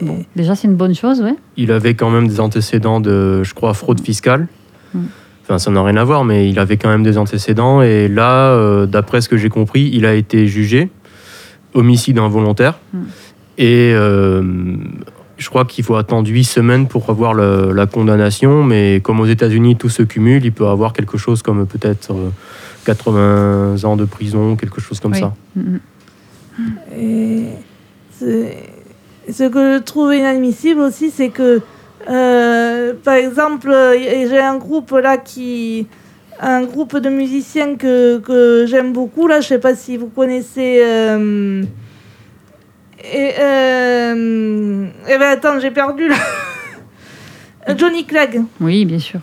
Bon, 0.02 0.24
déjà, 0.34 0.56
c'est 0.56 0.66
une 0.66 0.74
bonne 0.74 0.94
chose, 0.94 1.22
ouais. 1.22 1.36
Il 1.56 1.70
avait 1.70 1.94
quand 1.94 2.10
même 2.10 2.26
des 2.26 2.40
antécédents 2.40 3.00
de, 3.00 3.42
je 3.44 3.54
crois, 3.54 3.72
fraude 3.72 4.00
fiscale. 4.00 4.48
Mm. 4.92 5.04
Enfin, 5.42 5.58
ça 5.58 5.70
n'a 5.70 5.82
rien 5.82 5.96
à 5.96 6.04
voir, 6.04 6.24
mais 6.24 6.48
il 6.48 6.58
avait 6.58 6.76
quand 6.76 6.88
même 6.88 7.02
des 7.02 7.18
antécédents. 7.18 7.82
Et 7.82 8.08
là, 8.08 8.48
euh, 8.48 8.86
d'après 8.86 9.20
ce 9.20 9.28
que 9.28 9.36
j'ai 9.36 9.50
compris, 9.50 9.90
il 9.92 10.06
a 10.06 10.14
été 10.14 10.46
jugé 10.46 10.90
homicide 11.74 12.18
involontaire. 12.18 12.78
Mm. 12.92 13.02
Et 13.58 13.92
euh, 13.94 14.42
je 15.36 15.48
crois 15.48 15.64
qu'il 15.64 15.84
faut 15.84 15.96
attendre 15.96 16.28
huit 16.28 16.44
semaines 16.44 16.86
pour 16.88 17.08
avoir 17.10 17.34
le- 17.34 17.72
la 17.72 17.86
condamnation. 17.86 18.62
Mais 18.62 19.00
comme 19.02 19.20
aux 19.20 19.26
États-Unis, 19.26 19.76
tout 19.76 19.88
se 19.88 20.02
cumule, 20.02 20.44
il 20.44 20.52
peut 20.52 20.66
avoir 20.66 20.92
quelque 20.92 21.18
chose 21.18 21.42
comme 21.42 21.66
peut-être 21.66 22.12
euh, 22.12 22.30
80 22.84 23.84
ans 23.84 23.96
de 23.96 24.04
prison, 24.04 24.56
quelque 24.56 24.80
chose 24.80 25.00
comme 25.00 25.12
Oui. 25.12 25.20
ça. 25.20 25.34
Mm, 25.56 25.60
mm. 25.60 25.78
Et 26.98 27.44
ce 28.20 29.48
que 29.48 29.74
je 29.74 29.78
trouve 29.82 30.14
inadmissible 30.14 30.80
aussi, 30.80 31.10
c'est 31.10 31.30
que, 31.30 31.60
euh, 32.10 32.92
par 33.02 33.14
exemple, 33.14 33.70
euh, 33.70 33.94
j'ai 34.28 34.38
un 34.40 34.56
groupe 34.56 34.90
là 34.92 35.16
qui. 35.16 35.86
Un 36.40 36.64
groupe 36.64 36.96
de 36.98 37.08
musiciens 37.08 37.76
que, 37.76 38.18
que 38.18 38.66
j'aime 38.66 38.92
beaucoup, 38.92 39.28
là, 39.28 39.40
je 39.40 39.46
sais 39.46 39.60
pas 39.60 39.76
si 39.76 39.96
vous 39.96 40.08
connaissez. 40.08 40.80
euh, 40.84 41.62
et, 43.12 43.32
euh, 43.38 44.86
eh 45.08 45.18
ben 45.18 45.28
attends, 45.30 45.58
j'ai 45.60 45.70
perdu 45.70 46.08
là. 46.08 46.16
Johnny 47.76 48.04
Clegg. 48.04 48.42
Oui, 48.60 48.84
bien 48.84 48.98
sûr. 48.98 49.20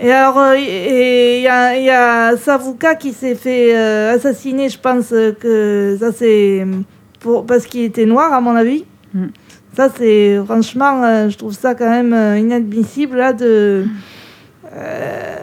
Et 0.00 0.10
alors, 0.10 0.38
euh, 0.38 0.56
il 0.56 1.40
y 1.40 1.42
y 1.42 1.90
a 1.90 2.36
Savuka 2.36 2.94
qui 2.94 3.12
s'est 3.12 3.34
fait 3.34 3.76
euh, 3.76 4.14
assassiner, 4.14 4.68
je 4.70 4.78
pense 4.78 5.12
euh, 5.12 5.32
que 5.32 5.96
ça 6.00 6.12
c'est 6.12 6.66
pour, 7.20 7.44
parce 7.44 7.66
qu'il 7.66 7.82
était 7.82 8.06
noir, 8.06 8.32
à 8.32 8.40
mon 8.40 8.56
avis. 8.56 8.84
Mm. 9.12 9.26
Ça, 9.76 9.88
c'est 9.96 10.38
franchement, 10.46 11.28
je 11.28 11.36
trouve 11.36 11.52
ça 11.52 11.74
quand 11.74 11.88
même 11.88 12.38
inadmissible 12.38 13.16
là 13.18 13.32
de. 13.32 13.84
euh, 14.74 15.36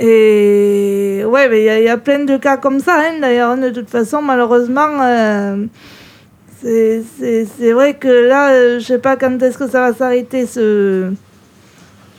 et 0.00 1.24
ouais, 1.24 1.48
mais 1.48 1.60
il 1.62 1.64
y, 1.64 1.68
a- 1.68 1.78
il 1.80 1.84
y 1.84 1.88
a 1.88 1.96
plein 1.96 2.24
de 2.24 2.36
cas 2.36 2.56
comme 2.56 2.78
ça, 2.78 2.94
hein, 3.00 3.18
d'ailleurs. 3.20 3.56
De 3.56 3.70
toute 3.70 3.90
façon, 3.90 4.22
malheureusement, 4.22 4.86
euh, 5.02 5.64
c'est- 6.62 7.02
c'est 7.18 7.46
c'est 7.58 7.72
vrai 7.72 7.94
que 7.94 8.08
là, 8.28 8.50
euh, 8.50 8.78
je 8.80 8.84
sais 8.84 8.98
pas 8.98 9.16
quand 9.16 9.40
est-ce 9.42 9.58
que 9.58 9.68
ça 9.68 9.80
va 9.90 9.94
s'arrêter 9.94 10.46
ce. 10.46 11.10
Je 11.10 11.10
vais 11.10 11.16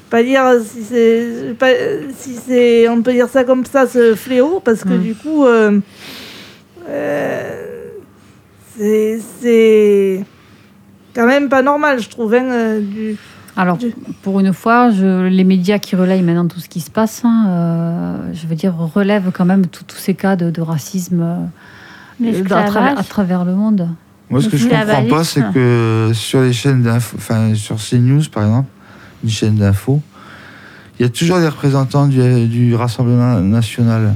pas 0.10 0.24
dire 0.24 0.44
si 0.66 0.84
c'est. 0.84 1.56
pas- 1.60 1.68
Si 2.18 2.36
c'est. 2.36 2.88
On 2.90 3.02
peut 3.02 3.14
dire 3.14 3.30
ça 3.30 3.44
comme 3.44 3.66
ça, 3.66 3.86
ce 3.88 4.16
fléau, 4.16 4.60
parce 4.64 4.84
que 4.84 4.94
Mm. 4.94 5.02
du 5.02 5.16
coup. 5.16 5.46
euh, 5.46 5.80
euh, 6.88 7.86
c'est- 8.78 9.20
c'est. 9.42 10.24
Quand 11.16 11.26
même 11.28 11.50
pas 11.50 11.62
normal, 11.62 12.00
je 12.00 12.10
trouve. 12.10 12.34
hein, 12.34 12.46
euh, 12.52 12.80
du... 12.82 13.18
Alors, 13.58 13.78
Du- 13.78 13.94
pour 14.22 14.40
une 14.40 14.54
fois, 14.54 14.90
je, 14.92 15.28
les 15.28 15.44
médias 15.44 15.80
qui 15.80 15.96
relayent 15.96 16.22
maintenant 16.22 16.48
tout 16.48 16.60
ce 16.62 16.70
qui 16.70 16.80
se 16.80 16.90
passe, 16.90 17.24
hein, 17.26 17.46
euh, 17.50 18.34
je 18.34 18.48
veux 18.48 18.56
dire, 18.56 18.74
relèvent 18.76 19.32
quand 19.34 19.44
même 19.44 19.66
tous 19.68 19.84
ces 19.98 20.14
cas 20.14 20.36
de, 20.38 20.50
de 20.50 20.62
racisme 20.62 21.22
euh, 22.24 22.44
à, 22.56 22.64
travers, 22.64 22.98
à 23.00 23.04
travers 23.04 23.44
le 23.44 23.54
monde. 23.56 23.90
Moi, 24.30 24.42
ce 24.42 24.50
que 24.50 24.58
je 24.58 24.68
comprends 24.68 25.06
pas, 25.06 25.24
c'est 25.24 25.44
que 25.54 26.12
sur 26.14 26.42
les 26.42 26.54
chaînes 26.54 26.84
d'info, 26.84 27.18
enfin 27.18 27.54
sur 27.56 27.78
CNews 27.78 28.22
par 28.32 28.44
exemple, 28.44 28.70
une 29.24 29.30
chaîne 29.30 29.56
d'info, 29.56 30.02
il 31.00 31.04
y 31.04 31.06
a 31.06 31.10
toujours 31.10 31.40
des 31.40 31.48
représentants 31.48 32.08
du, 32.08 32.48
du 32.48 32.76
Rassemblement 32.76 33.40
national. 33.40 34.14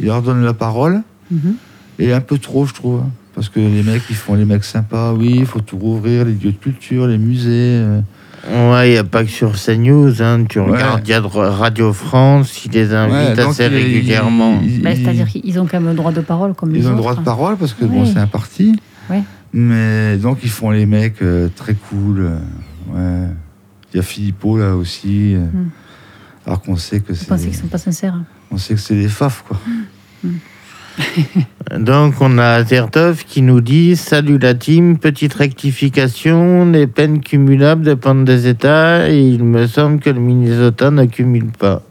Ils 0.00 0.06
leur 0.06 0.20
donnent 0.22 0.44
la 0.44 0.52
parole, 0.54 1.02
Mhm. 1.30 1.54
et 1.98 2.12
un 2.12 2.20
peu 2.20 2.38
trop, 2.38 2.66
je 2.66 2.74
trouve. 2.74 3.02
Parce 3.34 3.48
que 3.48 3.58
les 3.60 3.82
mecs, 3.82 4.02
ils 4.10 4.16
font 4.16 4.34
les 4.34 4.44
mecs 4.44 4.64
sympas, 4.64 5.12
oui, 5.12 5.36
il 5.38 5.46
faut 5.46 5.60
tout 5.60 5.76
rouvrir, 5.78 6.24
les 6.24 6.32
lieux 6.32 6.52
de 6.52 6.56
culture, 6.56 7.06
les 7.06 7.18
musées. 7.18 7.50
euh. 7.82 8.00
Ouais, 8.48 8.90
il 8.90 8.92
n'y 8.92 8.98
a 8.98 9.04
pas 9.04 9.24
que 9.24 9.30
sur 9.30 9.52
CNews. 9.56 10.22
Hein. 10.22 10.44
Tu 10.48 10.60
Ouais. 10.60 10.70
regardes, 10.70 11.02
il 11.06 11.10
y 11.10 11.14
a 11.14 11.20
Radio 11.20 11.92
France, 11.92 12.64
ils 12.64 12.70
les 12.72 12.94
invitent 12.94 13.36
Ouais, 13.36 13.42
assez 13.44 13.66
régulièrement. 13.66 14.60
ils- 14.62 14.82
Bah, 14.82 14.90
C'est-à-dire 14.94 15.26
qu'ils 15.28 15.58
ont 15.58 15.66
quand 15.66 15.80
même 15.80 15.88
le 15.90 15.94
droit 15.96 16.12
de 16.12 16.20
parole 16.20 16.54
comme 16.54 16.70
Ils 16.74 16.82
les 16.82 16.86
ont 16.86 16.90
le 16.90 16.96
droit 16.96 17.14
de 17.16 17.20
parole 17.22 17.56
parce 17.56 17.72
que 17.72 17.84
bon, 17.84 18.04
c'est 18.06 18.18
un 18.18 18.26
parti. 18.28 18.78
Mais 19.52 20.16
donc 20.16 20.38
ils 20.42 20.50
font 20.50 20.70
les 20.70 20.86
mecs 20.86 21.22
euh, 21.22 21.48
très 21.54 21.74
cool. 21.74 22.20
euh, 22.20 22.38
ouais. 23.24 23.28
Il 23.92 23.96
y 23.96 24.00
a 24.00 24.02
Philippot 24.02 24.58
là 24.58 24.74
aussi. 24.76 25.34
euh, 25.34 25.46
Hmm. 25.46 25.68
Alors 26.46 26.62
qu'on 26.62 26.76
sait 26.76 27.00
que 27.00 27.12
c'est, 27.14 27.26
qu'ils 27.38 27.54
sont 27.54 27.66
pas 27.66 27.78
sincères 27.78 28.14
on 28.52 28.56
sait 28.58 28.74
que 28.74 28.80
c'est 28.80 28.94
des 28.94 29.08
faf 29.08 29.42
quoi. 29.48 29.58
Donc, 31.78 32.14
on 32.20 32.38
a 32.38 32.64
Zertov 32.64 33.24
qui 33.24 33.42
nous 33.42 33.60
dit 33.60 33.96
Salut 33.96 34.38
la 34.38 34.54
team, 34.54 34.98
petite 34.98 35.34
rectification, 35.34 36.70
les 36.70 36.86
peines 36.86 37.20
cumulables 37.20 37.84
dépendent 37.84 38.24
des 38.24 38.46
États 38.46 39.10
et 39.10 39.20
il 39.20 39.44
me 39.44 39.66
semble 39.66 39.98
que 40.00 40.08
le 40.10 40.20
Minnesota 40.20 40.90
ne 40.90 41.04
cumule 41.06 41.50
pas. 41.58 41.82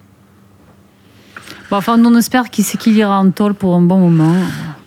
Bon, 1.72 1.78
enfin, 1.78 2.00
on 2.04 2.16
espère 2.16 2.50
qu'il 2.50 2.96
ira 2.96 3.20
en 3.20 3.32
tôle 3.32 3.54
pour 3.54 3.76
un 3.76 3.82
bon 3.82 3.98
moment. 4.00 4.36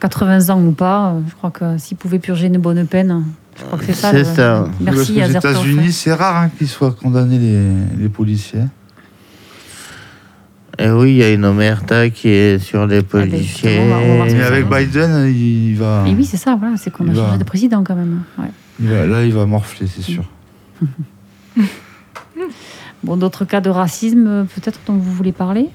80 0.01 0.51
ans 0.51 0.61
ou 0.63 0.71
pas, 0.73 1.15
je 1.29 1.35
crois 1.35 1.51
que 1.51 1.77
s'il 1.79 1.97
pouvait 1.97 2.21
purger 2.21 2.47
une 2.47 2.59
bonne 2.59 2.87
peine, 2.87 3.25
je 3.59 3.65
crois 3.65 3.79
que 3.79 3.85
c'est 3.87 3.95
ça. 3.95 4.11
C'est 4.13 4.19
le- 4.19 4.25
ça. 4.25 4.69
Parce 4.85 4.97
Merci 4.97 5.21
à 5.21 5.29
Zertov. 5.29 5.51
États-Unis, 5.57 5.93
c'est 5.93 6.13
rare 6.15 6.37
hein, 6.37 6.51
qu'ils 6.57 6.69
soient 6.69 6.93
condamnés 6.93 7.39
les, 7.39 7.73
les 8.03 8.09
policiers. 8.09 8.63
Et 10.79 10.89
oui, 10.89 11.11
il 11.11 11.17
y 11.17 11.25
a 11.25 11.33
une 11.33 11.45
omerta 11.45 12.09
qui 12.11 12.29
est 12.29 12.61
sur 12.61 12.87
les 12.87 13.01
ben, 13.03 13.07
policiers. 13.29 13.81
Mais 13.81 14.39
ça. 14.41 14.47
avec 14.47 14.69
Biden, 14.71 15.27
il 15.27 15.75
va, 15.75 16.05
Et 16.07 16.15
oui, 16.15 16.25
c'est 16.25 16.37
ça, 16.37 16.55
voilà, 16.55 16.77
c'est 16.77 16.93
qu'on 16.93 17.09
a 17.09 17.13
va. 17.13 17.27
changé 17.27 17.39
de 17.39 17.45
président 17.45 17.83
quand 17.83 17.97
même. 17.97 18.23
Ouais. 18.39 18.51
il 18.79 18.89
va- 18.89 19.05
là, 19.07 19.25
il 19.25 19.33
va 19.33 19.45
morfler, 19.47 19.89
c'est 19.89 20.03
sûr. 20.03 20.23
Bon, 23.05 23.17
d'autres 23.17 23.45
cas 23.45 23.61
de 23.61 23.71
racisme, 23.71 24.47
peut-être, 24.55 24.81
dont 24.87 24.95
vous 24.95 25.13
voulez 25.13 25.31
parler? 25.33 25.71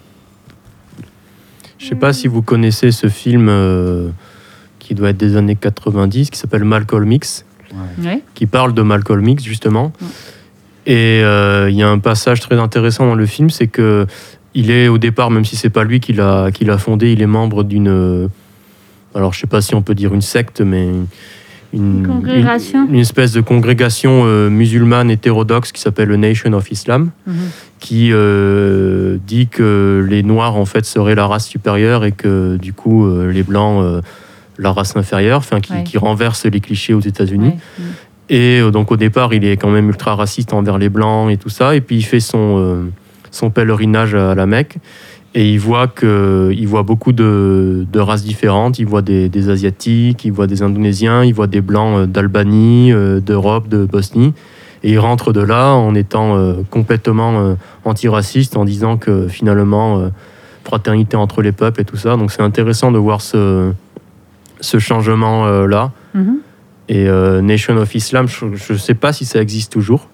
Je 1.83 1.89
sais 1.89 1.95
pas 1.95 2.13
si 2.13 2.29
vous 2.29 2.41
connaissez 2.41 2.91
ce 2.91 3.07
film 3.07 3.49
euh, 3.49 4.07
qui 4.79 4.95
doit 4.95 5.09
être 5.09 5.17
des 5.17 5.35
années 5.35 5.57
90, 5.57 6.29
qui 6.29 6.39
s'appelle 6.39 6.63
Malcolm 6.63 7.11
X, 7.11 7.43
qui 8.35 8.45
parle 8.45 8.73
de 8.73 8.81
Malcolm 8.81 9.27
X 9.27 9.43
justement. 9.43 9.91
Ouais. 10.01 10.07
Et 10.85 11.21
euh, 11.23 11.69
il 11.69 11.75
y 11.75 11.83
a 11.83 11.89
un 11.89 11.99
passage 11.99 12.39
très 12.39 12.57
intéressant 12.57 13.05
dans 13.05 13.15
le 13.15 13.25
film, 13.25 13.49
c'est 13.49 13.67
que 13.67 14.07
il 14.53 14.71
est 14.71 14.87
au 14.87 14.97
départ, 14.97 15.29
même 15.29 15.43
si 15.43 15.57
c'est 15.57 15.69
pas 15.69 15.83
lui 15.83 15.99
qui 15.99 16.13
l'a 16.13 16.51
fondé, 16.77 17.11
il 17.11 17.21
est 17.21 17.27
membre 17.27 17.63
d'une, 17.63 17.89
euh, 17.89 18.27
alors 19.13 19.33
je 19.33 19.41
sais 19.41 19.47
pas 19.47 19.59
si 19.59 19.75
on 19.75 19.81
peut 19.81 19.95
dire 19.95 20.13
une 20.13 20.21
secte, 20.21 20.61
mais 20.61 20.87
une, 21.73 22.95
espèce 22.99 23.31
de 23.33 23.41
congrégation 23.41 24.23
euh, 24.25 24.49
musulmane 24.49 25.09
hétérodoxe 25.09 25.71
qui 25.71 25.81
s'appelle 25.81 26.07
le 26.09 26.17
Nation 26.17 26.53
of 26.53 26.71
Islam 26.71 27.11
Mhm. 27.27 27.33
qui 27.79 28.09
euh, 28.13 29.17
dit 29.25 29.47
que 29.47 30.05
les 30.07 30.23
noirs 30.23 30.55
en 30.55 30.65
fait 30.65 30.85
seraient 30.85 31.15
la 31.15 31.27
race 31.27 31.47
supérieure 31.47 32.05
et 32.05 32.11
que 32.11 32.57
du 32.57 32.73
coup 32.73 33.05
euh, 33.05 33.31
les 33.31 33.43
blancs 33.43 33.83
la 34.59 34.71
race 34.71 34.95
inférieure, 34.95 35.39
enfin 35.39 35.59
qui, 35.59 35.73
Ouais. 35.73 35.83
qui 35.83 35.97
renverse 35.97 36.45
les 36.45 36.59
clichés 36.59 36.93
aux 36.93 36.99
États-Unis. 36.99 37.47
Ouais. 37.47 37.57
Mhm. 37.79 37.85
Et 38.29 38.71
donc 38.71 38.91
au 38.91 38.97
départ, 38.97 39.33
il 39.33 39.43
est 39.43 39.57
quand 39.57 39.69
même 39.69 39.89
ultra 39.89 40.15
raciste 40.15 40.53
envers 40.53 40.77
les 40.77 40.89
blancs 40.89 41.29
et 41.31 41.37
tout 41.37 41.49
ça. 41.49 41.75
Et 41.75 41.81
puis 41.81 41.97
il 41.97 42.03
fait 42.03 42.19
son, 42.21 42.85
son 43.31 43.49
pèlerinage 43.49 44.15
à 44.15 44.33
la 44.35 44.45
Mecque. 44.45 44.77
Et 45.35 45.51
il 45.51 45.59
voit, 45.59 45.87
que, 45.87 46.51
il 46.55 46.67
voit 46.67 46.83
beaucoup 46.83 47.11
de, 47.11 47.87
de 47.91 47.99
races 47.99 48.23
différentes. 48.23 48.77
Il 48.77 48.85
voit 48.85 49.01
des, 49.01 49.29
des 49.29 49.49
Asiatiques, 49.49 50.25
il 50.25 50.31
voit 50.31 50.45
des 50.45 50.61
Indonésiens, 50.61 51.23
il 51.23 51.33
voit 51.33 51.47
des 51.47 51.61
Blancs 51.61 51.97
euh, 51.97 52.05
d'Albanie, 52.05 52.91
euh, 52.91 53.19
d'Europe, 53.19 53.67
de 53.67 53.85
Bosnie. 53.85 54.33
Et 54.83 54.91
il 54.91 54.99
rentre 54.99 55.31
de 55.31 55.41
là 55.41 55.73
en 55.73 55.95
étant 55.95 56.35
euh, 56.35 56.55
complètement 56.69 57.39
euh, 57.39 57.55
antiraciste, 57.85 58.57
en 58.57 58.65
disant 58.65 58.97
que 58.97 59.27
finalement, 59.27 59.99
euh, 59.99 60.09
fraternité 60.65 61.15
entre 61.15 61.41
les 61.41 61.51
peuples 61.53 61.81
et 61.81 61.85
tout 61.85 61.97
ça. 61.97 62.17
Donc 62.17 62.31
c'est 62.31 62.41
intéressant 62.41 62.91
de 62.91 62.97
voir 62.97 63.21
ce, 63.21 63.71
ce 64.59 64.79
changement-là. 64.79 65.91
Mhm. 66.13 66.37
Et 66.89 67.07
Nation 67.41 67.77
of 67.77 67.95
Islam, 67.95 68.27
je 68.27 68.73
ne 68.73 68.77
sais 68.77 68.93
pas 68.93 69.13
si 69.13 69.23
ça 69.23 69.41
existe 69.41 69.71
toujours, 69.71 70.09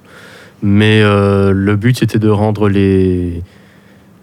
mais 0.61 1.01
le 1.01 1.75
but 1.75 1.97
c'était 1.97 2.19
de 2.19 2.29
rendre 2.29 2.69
les, 2.69 3.41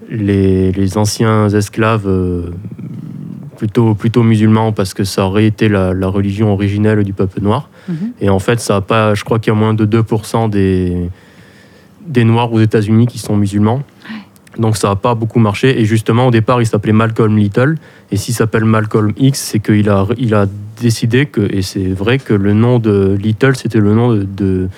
les, 0.08 0.72
les 0.72 0.98
anciens 0.98 1.48
esclaves 1.48 2.06
euh, 2.06 2.50
plutôt, 3.56 3.94
plutôt 3.94 4.22
musulmans 4.22 4.72
parce 4.72 4.94
que 4.94 5.04
ça 5.04 5.25
aurait 5.26 5.46
été 5.46 5.68
la, 5.68 5.92
la 5.94 6.08
religion 6.08 6.52
originelle 6.52 7.02
du 7.04 7.12
peuple 7.12 7.40
noir. 7.40 7.70
Mhm. 7.88 8.12
Et 8.20 8.28
en 8.28 8.38
fait, 8.38 8.60
ça 8.60 8.76
a 8.76 8.80
pas, 8.80 9.14
je 9.14 9.25
crois 9.25 9.38
qu'il 9.38 9.52
y 9.52 9.56
a 9.56 9.58
moins 9.58 9.75
de 9.75 9.84
2% 9.86 10.50
des, 10.50 11.08
des 12.06 12.25
Noirs 12.25 12.52
aux 12.52 12.60
États-Unis 12.60 13.06
qui 13.06 13.18
sont 13.18 13.36
musulmans. 13.36 13.82
Donc 14.58 14.76
ça 14.78 14.88
n'a 14.88 14.96
pas 14.96 15.14
beaucoup 15.14 15.38
marché. 15.38 15.80
Et 15.80 15.84
justement, 15.84 16.28
au 16.28 16.30
départ, 16.30 16.62
il 16.62 16.66
s'appelait 16.66 16.92
Malcolm 16.94 17.36
Little. 17.36 17.76
Et 18.10 18.16
s'il 18.16 18.34
s'appelle 18.34 18.64
Malcolm 18.64 19.12
X, 19.18 19.38
c'est 19.38 19.58
qu'il 19.58 19.88
a, 19.90 20.06
il 20.16 20.34
a 20.34 20.46
décidé 20.80 21.26
que, 21.26 21.40
et 21.52 21.60
c'est 21.62 21.88
vrai 21.88 22.18
que 22.18 22.32
le 22.32 22.54
nom 22.54 22.78
de 22.78 23.16
Little, 23.20 23.54
c'était 23.56 23.80
le 23.80 23.94
nom 23.94 24.14
de, 24.14 24.22
de- 24.25 24.68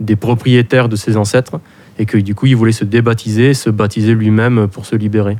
des 0.00 0.16
propriétaires 0.16 0.88
de 0.90 0.96
ses 0.96 1.16
ancêtres. 1.16 1.60
Et 1.98 2.06
que 2.06 2.18
du 2.18 2.34
coup, 2.34 2.46
il 2.46 2.56
voulait 2.56 2.72
se 2.72 2.84
débaptiser, 2.84 3.54
se 3.54 3.70
baptiser 3.70 4.14
lui-même 4.14 4.66
pour 4.68 4.84
se 4.86 4.96
libérer. 4.96 5.36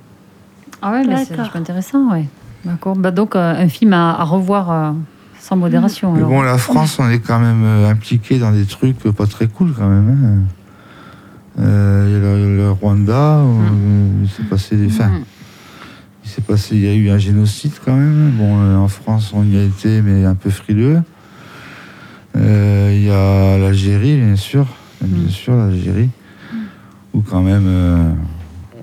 Ah 0.83 0.93
ouais, 0.93 1.05
mais 1.07 1.25
c'est 1.25 1.39
intéressant, 1.57 2.13
ouais. 2.13 2.27
D'accord. 2.65 2.97
Bah 2.97 3.11
donc, 3.11 3.35
euh, 3.37 3.55
un 3.65 3.69
film 3.69 3.93
à, 3.93 4.13
à 4.19 4.25
revoir 4.25 4.71
euh, 4.71 4.93
sans 5.41 5.57
modération. 5.57 6.13
Mais 6.13 6.19
alors. 6.19 6.31
bon, 6.31 6.43
la 6.43 6.57
France, 6.59 6.99
on 7.01 7.09
est 7.11 7.19
quand 7.19 7.39
même 7.41 7.63
euh, 7.65 7.91
impliqué 7.91 8.39
dans 8.39 8.53
des 8.53 8.65
trucs 8.67 8.99
pas 8.99 9.27
très 9.27 9.49
cool 9.49 9.73
quand 9.77 9.89
même. 9.89 10.09
hein. 11.59 11.63
Euh, 11.63 12.07
Il 12.09 12.13
y 12.13 12.17
a 12.17 12.21
le, 12.21 12.57
le 12.57 12.71
Rwanda, 12.71 13.43
où 13.45 14.23
il 14.23 14.29
s'est 14.29 14.43
passé 14.45 14.77
des. 14.77 14.87
Enfin, 14.87 15.09
Mhm. 15.09 15.25
il 16.25 16.31
s'est 16.31 16.41
passé, 16.43 16.75
il 16.77 16.85
y 16.85 16.89
a 16.89 16.95
eu 16.95 17.11
un 17.11 17.19
génocide 17.19 17.73
quand 17.85 17.95
même. 17.95 18.31
Bon, 18.39 18.61
euh, 18.61 18.77
en 18.77 18.89
France, 18.89 19.33
on 19.35 19.45
y 19.45 19.59
a 19.59 19.63
été, 19.63 20.01
mais 20.03 20.25
un 20.25 20.35
peu 20.35 20.51
frileux. 20.51 21.01
Euh, 22.37 22.91
Il 22.95 23.05
y 23.05 23.11
a 23.11 23.59
l'Algérie, 23.59 24.17
bien 24.17 24.37
sûr, 24.37 24.67
bien 25.03 25.27
Mm. 25.27 25.31
sûr, 25.31 25.55
l'Algérie, 25.55 26.09
où 27.15 27.21
quand 27.23 27.41
même 27.43 27.65
euh, 27.67 28.13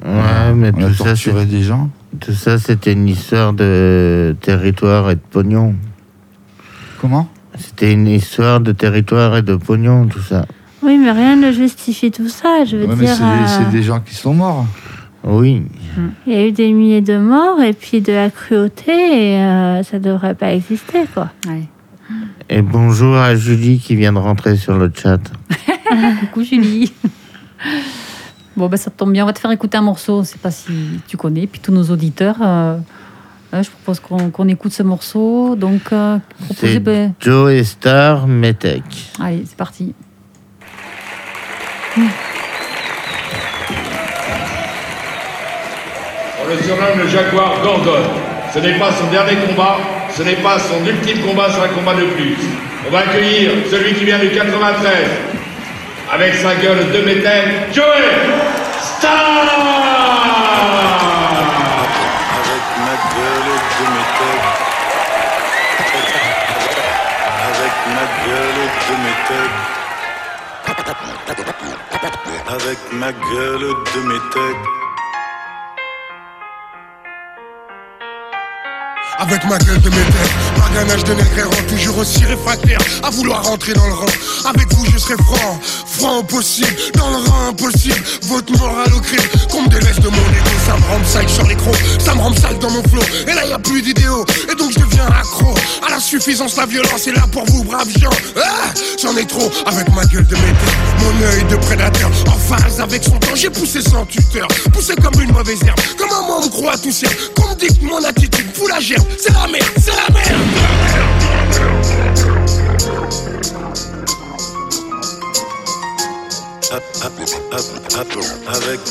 Ouais, 0.04 0.54
mais 0.56 0.72
on 0.76 0.84
a 0.84 0.88
tout 0.88 0.94
ça, 0.96 1.16
c'est- 1.16 1.30
torturé 1.30 1.46
des 1.46 1.62
gens. 1.62 1.90
tout 2.20 2.32
ça, 2.34 2.58
c'était 2.58 2.94
une 2.94 3.08
histoire 3.08 3.54
de 3.54 4.36
territoire 4.42 5.12
et 5.12 5.16
de 5.16 5.22
pognon. 5.30 5.76
Comment? 7.00 7.28
C'était 7.58 7.94
une 7.94 8.08
histoire 8.08 8.60
de 8.62 8.72
territoire 8.72 9.38
et 9.38 9.42
de 9.44 9.56
pognon, 9.56 10.08
tout 10.08 10.22
ça. 10.22 10.46
Oui, 10.82 10.98
mais 10.98 11.12
rien 11.12 11.36
ne 11.36 11.52
justifie 11.52 12.10
tout 12.10 12.30
ça. 12.30 12.66
Je 12.66 12.78
veux 12.78 12.86
Ouais, 12.88 12.96
mais 12.98 13.06
dire, 13.06 13.16
c'est 13.16 13.24
euh, 13.24 13.48
c'est 13.66 13.70
des 13.70 13.84
gens 13.84 14.00
qui 14.00 14.16
sont 14.16 14.34
morts. 14.34 14.66
Oui. 15.24 15.62
il 16.26 16.34
y 16.34 16.36
a 16.36 16.48
eu 16.48 16.52
des 16.52 16.74
milliers 16.74 17.02
de 17.02 17.18
morts 17.20 17.62
et 17.62 17.74
puis 17.74 18.02
de 18.02 18.12
la 18.12 18.32
cruauté 18.32 18.92
et 18.92 19.38
euh, 19.38 19.84
ça 19.84 20.00
devrait 20.00 20.34
pas 20.34 20.54
exister, 20.54 21.02
quoi. 21.14 21.30
Ouais. 21.48 21.68
Et 22.50 22.64
bonjour 22.64 23.16
à 23.16 23.36
Julie 23.36 23.78
qui 23.78 23.96
vient 23.96 24.14
de 24.14 24.18
rentrer 24.18 24.56
sur 24.58 24.76
le 24.78 24.92
chat. 24.96 25.20
Coucou 26.22 26.44
Julie. 26.44 26.92
bon, 28.56 28.68
ben 28.68 28.78
ça 28.78 28.92
tombe 28.92 29.12
bien, 29.12 29.24
on 29.24 29.28
va 29.28 29.34
te 29.34 29.40
faire 29.40 29.52
écouter 29.52 29.78
un 29.78 29.82
morceau. 29.82 30.24
Je 30.24 30.30
sais 30.30 30.38
pas 30.38 30.52
si 30.52 30.72
tu 31.08 31.18
connais, 31.18 31.48
puis 31.48 31.60
tous 31.60 31.72
nos 31.72 31.84
auditeurs. 31.84 32.38
euh, 32.42 32.78
euh, 33.54 33.64
je 33.64 33.70
propose 33.70 34.00
qu'on 34.00 34.30
qu'on 34.30 34.48
écoute 34.48 34.72
ce 34.72 34.84
morceau. 34.84 35.56
Donc, 35.56 35.92
euh, 35.92 36.18
proposé, 36.46 36.80
ben, 36.80 37.14
Joe 37.20 37.52
et 37.52 37.64
Star 37.64 38.26
Metec. 38.28 38.84
allez, 39.20 39.44
c'est 39.46 39.58
parti. 39.58 39.94
On 46.44 46.50
le 46.50 46.62
surnomme 46.64 47.00
le 47.04 47.08
Jaguar 47.10 47.62
Gorgon. 47.62 48.04
Ce 48.54 48.60
n'est 48.60 48.78
pas 48.78 48.92
son 48.92 49.10
dernier 49.10 49.36
combat, 49.48 49.78
ce 50.14 50.24
n'est 50.24 50.36
pas 50.36 50.60
son 50.60 50.86
ultime 50.86 51.22
combat, 51.26 51.48
c'est 51.50 51.62
un 51.62 51.74
combat 51.74 51.94
de 51.94 52.06
plus. 52.16 52.36
On 52.88 52.92
va 52.92 53.00
accueillir 53.00 53.52
celui 53.70 53.94
qui 53.94 54.04
vient 54.06 54.20
du 54.20 54.30
93, 54.30 54.92
avec 56.12 56.36
sa 56.36 56.56
gueule 56.56 56.92
de 56.92 57.02
métal, 57.02 57.70
Joey 57.72 57.86
Star 58.82 59.28
Avec 62.40 62.66
ma 62.86 62.96
gueule 63.16 63.52
de 63.80 63.86
méthode. 63.96 64.46
Avec 67.48 67.74
ma 67.96 68.06
gueule 68.26 68.62
de 68.88 68.96
méthode. 69.08 69.56
Avec 72.50 72.80
ma 72.92 73.12
gueule 73.12 73.68
de 73.96 74.00
méthode. 74.08 74.81
Avec 79.22 79.44
ma 79.46 79.60
gueule 79.60 79.80
de 79.82 79.90
méthode, 79.90 80.32
ma 80.58 80.68
ganache 80.74 81.04
de 81.04 81.14
nègre 81.14 81.46
rend 81.46 81.64
toujours 81.70 81.98
aussi 82.00 82.26
réfractaire 82.26 82.80
à 83.04 83.12
vouloir 83.12 83.44
rentrer 83.44 83.74
dans 83.74 83.86
le 83.86 83.94
rang. 83.94 84.06
Avec 84.46 84.74
vous, 84.74 84.84
je 84.92 84.98
serai 84.98 85.14
franc, 85.24 85.60
franc 85.86 86.24
possible, 86.24 86.76
dans 86.96 87.08
le 87.12 87.18
rang 87.18 87.50
impossible. 87.50 88.02
Votre 88.24 88.52
morale 88.58 88.92
au 88.96 89.00
crime, 89.00 89.22
qu'on 89.52 89.62
me 89.62 89.68
délaisse 89.70 90.00
de 90.00 90.08
mon 90.08 90.18
égo, 90.18 90.50
ça 90.66 90.76
me 90.76 90.84
rend 90.86 91.06
sale 91.06 91.30
sur 91.30 91.46
l'écran, 91.46 91.72
ça 92.00 92.16
me 92.16 92.22
rend 92.22 92.36
sale 92.36 92.58
dans 92.58 92.72
mon 92.72 92.82
flow. 92.82 93.02
Et 93.28 93.34
là, 93.34 93.46
y 93.46 93.54
a 93.54 93.60
plus 93.60 93.84
d'idéaux, 93.84 94.26
et 94.52 94.56
donc 94.56 94.72
je 94.72 94.80
deviens 94.80 95.06
accro 95.06 95.54
à 95.86 95.92
la 95.92 96.00
suffisance, 96.00 96.58
la 96.58 96.66
violence 96.66 97.06
est 97.06 97.14
là 97.14 97.28
pour 97.32 97.46
vous, 97.46 97.64
braves 97.64 97.90
gens. 98.00 98.10
Ah, 98.38 98.74
J'en 99.00 99.16
ai 99.18 99.26
trop 99.26 99.52
avec 99.68 99.88
ma 99.94 100.04
gueule 100.06 100.26
de 100.26 100.36
méthode, 100.36 100.76
mon 101.00 101.28
œil 101.28 101.44
de 101.46 101.56
prédateur, 101.58 102.10
en 102.28 102.38
phase 102.38 102.80
avec 102.80 103.04
son 103.04 103.18
temps. 103.20 103.36
J'ai 103.36 103.50
poussé 103.52 103.82
sans 103.82 104.06
tuteur, 104.06 104.48
poussé 104.74 104.96
comme 104.96 105.22
une 105.22 105.32
mauvaise 105.32 105.62
herbe. 105.64 105.80
Comment 105.98 106.38
on 106.38 106.46
me 106.46 106.50
croit 106.50 106.78
tout 106.78 106.92
seul, 106.92 107.10
qu'on 107.36 107.50
me 107.50 107.56
dit 107.56 107.68
que 107.68 107.84
mon 107.86 108.04
attitude 108.04 108.48
fout 108.56 108.70
la 108.70 108.80
gerbe. 108.80 109.06
C'est 109.18 109.34
la 109.34 111.01
Avec 116.72 116.88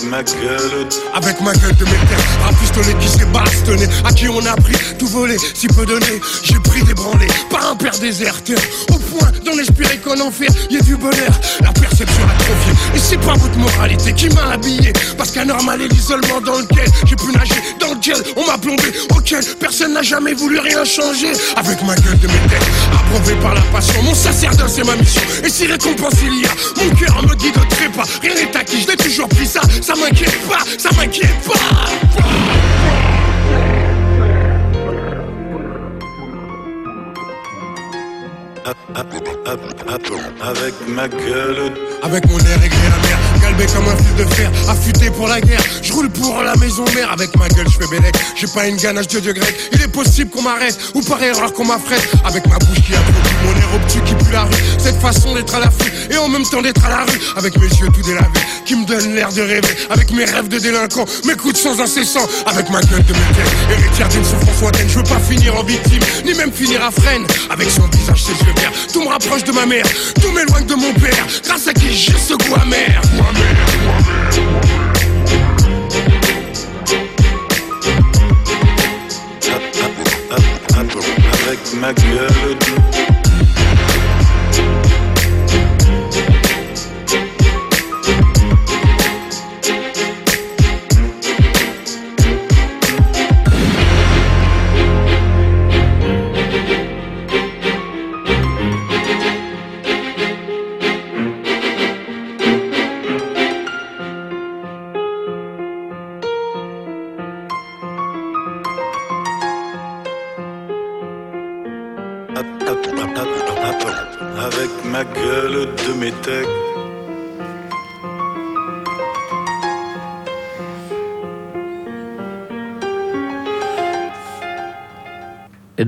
ma 0.05 0.23
gueule 0.23 0.87
Avec 1.15 1.41
ma 1.41 1.53
gueule 1.55 1.75
de 1.77 1.85
métal, 1.85 2.21
un 2.47 2.53
pistolet 2.53 2.95
qui 3.01 3.09
s'est 3.09 3.25
bastonné, 3.33 3.87
à 4.05 4.13
qui 4.13 4.29
on 4.29 4.45
a 4.45 4.55
pris 4.57 4.77
tout 4.99 5.07
volé, 5.07 5.39
si 5.55 5.67
peu 5.67 5.87
donné. 5.87 6.21
J'ai 6.43 6.59
pris 6.59 6.83
des 6.83 6.93
branlés, 6.93 7.29
par 7.49 7.71
un 7.71 7.77
père 7.77 7.99
déserteur, 7.99 8.59
au 8.91 8.99
point 8.99 9.31
d'en 9.47 9.59
espérer 9.59 9.97
qu'en 9.97 10.21
enfer 10.21 10.51
y 10.69 10.77
ait 10.77 10.83
du 10.83 10.97
bonheur. 10.97 11.33
La 11.63 11.73
perception 11.73 12.23
atrophiée, 12.25 12.75
et 12.95 12.99
c'est 12.99 13.21
pas 13.21 13.33
votre 13.35 13.57
moralité 13.57 14.13
qui 14.13 14.29
m'a 14.29 14.51
habillé, 14.51 14.93
parce 15.17 15.31
qu'anormal 15.31 15.81
est 15.81 15.89
l'isolement 15.89 16.43
dans 16.43 16.59
lequel 16.59 16.87
j'ai 17.07 17.17
pu 17.17 17.33
nager, 17.33 17.63
dans 17.81 17.95
lequel 17.95 18.23
on 18.37 18.47
m'a 18.47 18.59
plombé, 18.59 18.93
auquel 19.17 19.43
personne 19.59 19.95
n'a 19.95 20.03
jamais 20.03 20.35
voulu 20.35 20.59
rien 20.59 20.85
changer. 20.85 21.33
Avec 21.57 21.83
ma 21.83 21.95
gueule 21.95 22.19
de 22.19 22.27
métal, 22.27 22.61
approuvé 22.93 23.35
par 23.37 23.55
la 23.55 23.63
passion, 23.73 24.03
mon 24.03 24.15
sacerdoce 24.15 24.73
c'est 24.75 24.85
ma 24.85 24.97
mission, 24.97 25.23
et 25.43 25.49
si 25.49 25.67
récompense 25.67 26.15
il 26.23 26.43
y 26.43 26.45
a, 26.45 26.85
mon 26.85 26.95
cœur 26.95 27.23
me 27.23 27.35
guide 27.37 27.57
trépas, 27.71 28.05
rien 28.23 28.35
n'est 28.35 28.57
acquis, 28.57 28.83
je 28.83 28.89
l'ai 28.89 28.97
toujours 28.97 29.29
pris 29.29 29.47
ça, 29.47 29.61
ça 29.83 29.95
m'inquiète 29.95 30.41
pas, 30.49 30.65
ça 30.79 30.91
m'inquiète 30.97 31.41
pas. 31.47 31.61
Avec 39.51 40.75
ma 40.87 41.09
gueule 41.09 41.73
Avec 42.05 42.25
mon 42.29 42.39
air 42.39 42.63
aigri 42.65 42.79
amer, 42.87 43.19
galbé 43.43 43.67
comme 43.67 43.89
un 43.89 43.97
fil 43.97 44.25
de 44.25 44.35
fer, 44.35 44.51
affûté 44.69 45.11
pour 45.11 45.27
la 45.27 45.41
guerre. 45.41 45.61
Je 45.83 45.93
roule 45.93 46.09
pour 46.09 46.41
la 46.41 46.55
maison 46.55 46.85
mère, 46.95 47.11
avec 47.11 47.37
ma 47.37 47.49
gueule 47.49 47.67
je 47.69 47.85
fais 47.85 47.91
bélec. 47.91 48.15
J'ai 48.37 48.47
pas 48.47 48.69
une 48.69 48.77
ganache 48.77 49.09
de 49.09 49.19
dieu 49.19 49.33
grec, 49.33 49.53
il 49.73 49.83
est 49.83 49.89
possible 49.89 50.31
qu'on 50.31 50.43
m'arrête, 50.43 50.79
ou 50.95 51.03
par 51.03 51.21
erreur 51.21 51.53
qu'on 51.53 51.65
m'affrète. 51.65 52.09
Avec 52.25 52.47
ma 52.47 52.59
bouche 52.59 52.81
qui 52.87 52.95
a 52.95 52.99
mon 53.45 53.57
air 53.59 53.75
obtus 53.75 54.01
qui 54.03 54.15
pue 54.15 54.33
la 54.33 54.45
rue. 54.45 54.55
Cette 54.79 55.01
façon 55.01 55.35
d'être 55.35 55.53
à 55.53 55.59
l'affût, 55.59 55.93
et 56.11 56.17
en 56.17 56.29
même 56.29 56.45
temps 56.45 56.63
d'être 56.63 56.85
à 56.85 56.89
la 56.89 57.05
rue. 57.05 57.21
Avec 57.37 57.57
mes 57.57 57.67
yeux 57.67 57.89
tout 57.93 58.03
délavés, 58.03 58.29
qui 58.65 58.77
me 58.77 58.87
donnent 58.87 59.15
l'air 59.17 59.33
de 59.33 59.43
rêver. 59.43 59.77
Avec 59.91 60.13
mes 60.13 60.27
rêves 60.27 60.49
de 60.49 60.61
délinquant, 60.61 61.07
mes 61.27 61.35
coups 61.35 61.55
de 61.55 61.59
sang 61.59 61.81
incessants. 61.81 62.29
Avec 62.47 62.71
ma 62.71 62.81
gueule 62.83 63.05
de 63.05 63.13
métal, 63.13 63.47
héritière 63.73 64.09
d'une 64.11 64.25
souffrance 64.25 64.61
lointaine. 64.61 64.89
Je 64.89 64.99
veux 64.99 65.05
pas 65.05 65.19
finir 65.19 65.59
en 65.59 65.65
victime, 65.65 66.03
ni 66.25 66.35
même 66.35 66.53
finir 66.53 66.85
à 66.85 66.93
freine. 66.93 67.27
Avec 67.51 67.69
son 67.69 67.87
visage, 67.89 68.23
ses 68.23 68.45
yeux 68.45 68.55
verts, 68.57 68.73
tout 68.93 69.03
me 69.03 69.09
rapproche 69.09 69.40
de 69.45 69.53
ma 69.53 69.65
mère, 69.65 69.85
tout 70.21 70.31
m'éloigne 70.33 70.67
de 70.67 70.75
mon 70.75 70.93
père. 70.95 71.27
Grâce 71.45 71.69
à 71.69 71.73
qui 71.73 71.95
j'ai 71.95 72.13
ce 72.13 72.35
goût 72.35 72.55
amer. 72.61 73.01
Avec 81.47 81.75
ma 81.75 81.93
gueule 81.93 83.00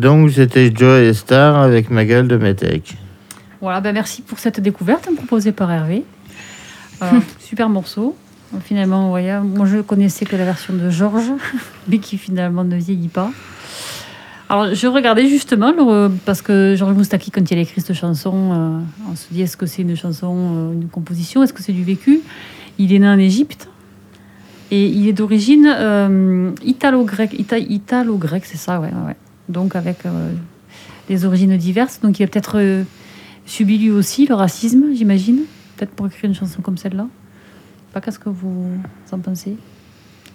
donc, 0.02 0.30
c'était 0.32 0.70
Joe 0.74 1.00
et 1.00 1.14
Star 1.14 1.56
avec 1.56 1.88
ma 1.90 2.04
gueule 2.04 2.28
de 2.28 2.36
métèque. 2.36 2.96
Voilà, 3.60 3.80
ben 3.80 3.92
merci 3.94 4.20
pour 4.22 4.38
cette 4.38 4.60
découverte 4.60 5.08
proposée 5.16 5.52
par 5.52 5.70
Hervé. 5.72 6.04
Euh, 7.02 7.06
super 7.38 7.68
morceau. 7.70 8.16
Finalement, 8.64 9.10
ouais, 9.12 9.40
moi 9.40 9.64
je 9.64 9.78
connaissais 9.78 10.26
que 10.26 10.36
la 10.36 10.44
version 10.44 10.74
de 10.74 10.90
Georges, 10.90 11.32
mais 11.88 11.98
qui 11.98 12.18
finalement 12.18 12.64
ne 12.64 12.76
vieillit 12.76 13.08
pas. 13.08 13.30
Alors, 14.50 14.74
je 14.74 14.86
regardais 14.86 15.26
justement, 15.28 15.72
le- 15.72 16.10
parce 16.26 16.42
que 16.42 16.74
Georges 16.76 16.94
Moustaki, 16.94 17.30
quand 17.30 17.50
il 17.50 17.56
a 17.56 17.60
écrit 17.62 17.80
cette 17.80 17.96
chanson, 17.96 18.34
euh, 18.52 18.78
on 19.10 19.16
se 19.16 19.24
dit 19.30 19.40
est-ce 19.40 19.56
que 19.56 19.64
c'est 19.64 19.80
une 19.80 19.96
chanson, 19.96 20.34
euh, 20.34 20.72
une 20.74 20.88
composition, 20.88 21.42
est-ce 21.42 21.54
que 21.54 21.62
c'est 21.62 21.72
du 21.72 21.84
vécu? 21.84 22.20
Il 22.78 22.92
est 22.92 22.98
né 22.98 23.08
en 23.08 23.18
Égypte 23.18 23.68
et 24.70 24.86
il 24.86 25.08
est 25.08 25.12
d'origine 25.14 25.66
euh, 25.74 26.50
italo-grecque. 26.64 27.32
Ita- 27.38 27.56
italo-grecque, 27.58 28.44
c'est 28.44 28.58
ça, 28.58 28.80
ouais, 28.80 28.88
ouais. 29.06 29.16
Donc, 29.52 29.76
avec 29.76 30.04
euh, 30.06 30.32
des 31.08 31.24
origines 31.24 31.56
diverses. 31.56 32.00
Donc, 32.00 32.18
il 32.18 32.24
a 32.24 32.26
peut-être 32.26 32.58
euh, 32.58 32.84
subi 33.46 33.78
lui 33.78 33.90
aussi 33.90 34.26
le 34.26 34.34
racisme, 34.34 34.86
j'imagine, 34.94 35.40
peut-être 35.76 35.90
pour 35.90 36.06
écrire 36.06 36.30
une 36.30 36.34
chanson 36.34 36.62
comme 36.62 36.76
celle-là. 36.76 37.06
Pas 37.92 38.00
qu'est-ce 38.00 38.18
que 38.18 38.30
vous 38.30 38.66
en 39.10 39.18
pensez? 39.18 39.56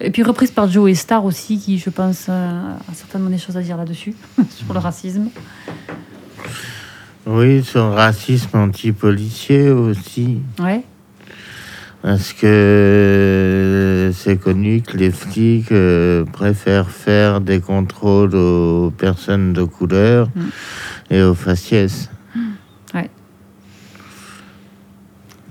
Et 0.00 0.10
puis 0.10 0.22
reprise 0.22 0.52
par 0.52 0.70
Joe 0.70 0.90
et 0.90 0.94
Star 0.94 1.24
aussi, 1.24 1.58
qui, 1.58 1.78
je 1.78 1.90
pense, 1.90 2.26
euh, 2.28 2.72
a 2.72 2.94
certainement 2.94 3.30
des 3.30 3.38
choses 3.38 3.56
à 3.56 3.62
dire 3.62 3.76
là-dessus, 3.76 4.14
sur 4.50 4.72
le 4.72 4.78
racisme. 4.78 5.28
Oui, 7.26 7.64
son 7.64 7.90
racisme 7.90 8.56
anti-policier 8.56 9.70
aussi. 9.70 10.38
Ouais. 10.60 10.82
Parce 12.02 12.32
que 12.32 14.10
c'est 14.14 14.36
connu 14.36 14.82
que 14.82 14.96
les 14.96 15.10
flics 15.10 15.72
euh, 15.72 16.24
préfèrent 16.24 16.90
faire 16.90 17.40
des 17.40 17.60
contrôles 17.60 18.34
aux 18.36 18.90
personnes 18.90 19.52
de 19.52 19.64
couleur 19.64 20.28
Mm. 20.34 20.40
et 21.10 21.22
aux 21.22 21.34
faciès? 21.34 22.08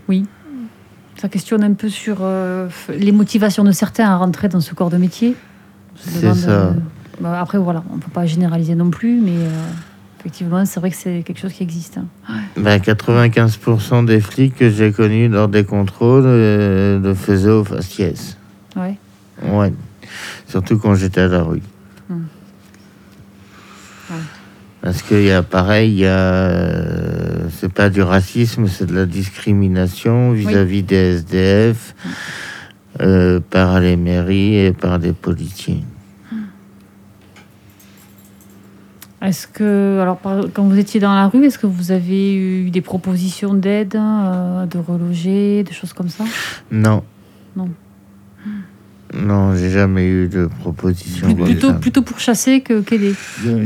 Oui. 0.10 0.26
Ça 1.18 1.28
questionne 1.28 1.64
un 1.64 1.74
peu 1.74 1.90
sur 1.90 2.20
euh, 2.22 2.70
les 2.98 3.12
motivations 3.12 3.64
de 3.66 3.72
certains 3.74 4.06
à 4.06 4.16
rentrer 4.16 4.48
dans 4.48 4.62
ce 4.62 4.74
corps 4.74 4.90
de 4.90 4.96
métier. 4.98 5.36
C'est 5.98 6.34
ça. 6.34 6.50
euh, 6.50 6.72
bah, 7.20 7.42
après, 7.42 7.58
voilà, 7.58 7.84
on 7.92 7.96
ne 7.98 8.00
peut 8.02 8.12
pas 8.12 8.26
généraliser 8.26 8.76
non 8.76 8.90
plus, 8.90 9.20
mais 9.20 9.32
euh, 9.36 9.50
effectivement, 10.28 10.66
c'est 10.66 10.82
vrai 10.82 10.90
que 10.92 10.96
c'est 10.98 11.24
quelque 11.26 11.40
chose 11.40 11.54
qui 11.54 11.63
existe. 11.63 11.98
hein. 11.98 12.40
Ben, 12.58 12.80
95% 12.80 14.04
des 14.06 14.20
flics 14.20 14.56
que 14.56 14.70
j'ai 14.70 14.92
connus 14.92 15.30
lors 15.30 15.48
des 15.48 15.63
contrôles 15.63 16.24
euh, 16.26 17.00
le 17.00 17.13
faisaient 17.13 17.50
aux 17.50 17.63
faciès. 17.63 18.36
Ouais. 18.76 18.98
Ouais. 19.42 19.72
Surtout 20.50 20.78
quand 20.80 20.96
j'étais 20.96 21.22
à 21.22 21.28
la 21.30 21.44
rue. 21.44 21.62
Ouais. 22.10 22.18
Parce 24.82 25.02
qu'il 25.02 25.24
y 25.24 25.32
a 25.32 25.44
pareil, 25.44 25.92
il 25.94 26.00
y 26.00 26.06
a. 26.06 26.10
euh, 26.10 27.48
c'est 27.58 27.72
pas 27.72 27.90
du 27.90 28.02
racisme, 28.02 28.68
c'est 28.68 28.86
de 28.86 28.96
la 28.96 29.06
discrimination 29.06 30.32
vis-à-vis 30.34 30.84
des 30.84 30.96
SDF. 31.20 31.96
euh, 33.00 33.40
par 33.50 33.80
les 33.80 33.96
mairies 33.96 34.56
et 34.58 34.72
par 34.74 34.98
les 34.98 35.13
politiques. 35.13 35.86
Est-ce 39.21 39.47
que, 39.47 39.99
alors, 39.99 40.19
quand 40.53 40.63
vous 40.63 40.77
étiez 40.77 40.99
dans 40.99 41.15
la 41.15 41.27
rue, 41.27 41.43
est-ce 41.43 41.58
que 41.58 41.65
vous 41.65 41.91
avez 41.91 42.36
eu 42.36 42.69
des 42.69 42.82
propositions 42.82 43.56
d'aide, 43.56 43.95
euh, 43.95 44.65
de 44.67 44.77
reloger, 44.77 45.63
des 45.63 45.73
choses 45.73 45.93
comme 45.93 46.10
ça? 46.10 46.23
Non. 46.71 47.03
Non. 47.56 47.69
Non, 49.15 49.56
j'ai 49.56 49.71
jamais 49.71 50.06
eu 50.08 50.27
de 50.27 50.47
proposition. 50.60 51.34
plutôt, 51.34 51.69
ça. 51.69 51.73
plutôt 51.73 52.01
pour 52.01 52.19
chasser 52.19 52.62
que 52.62 52.82
qu'aider. 52.82 53.15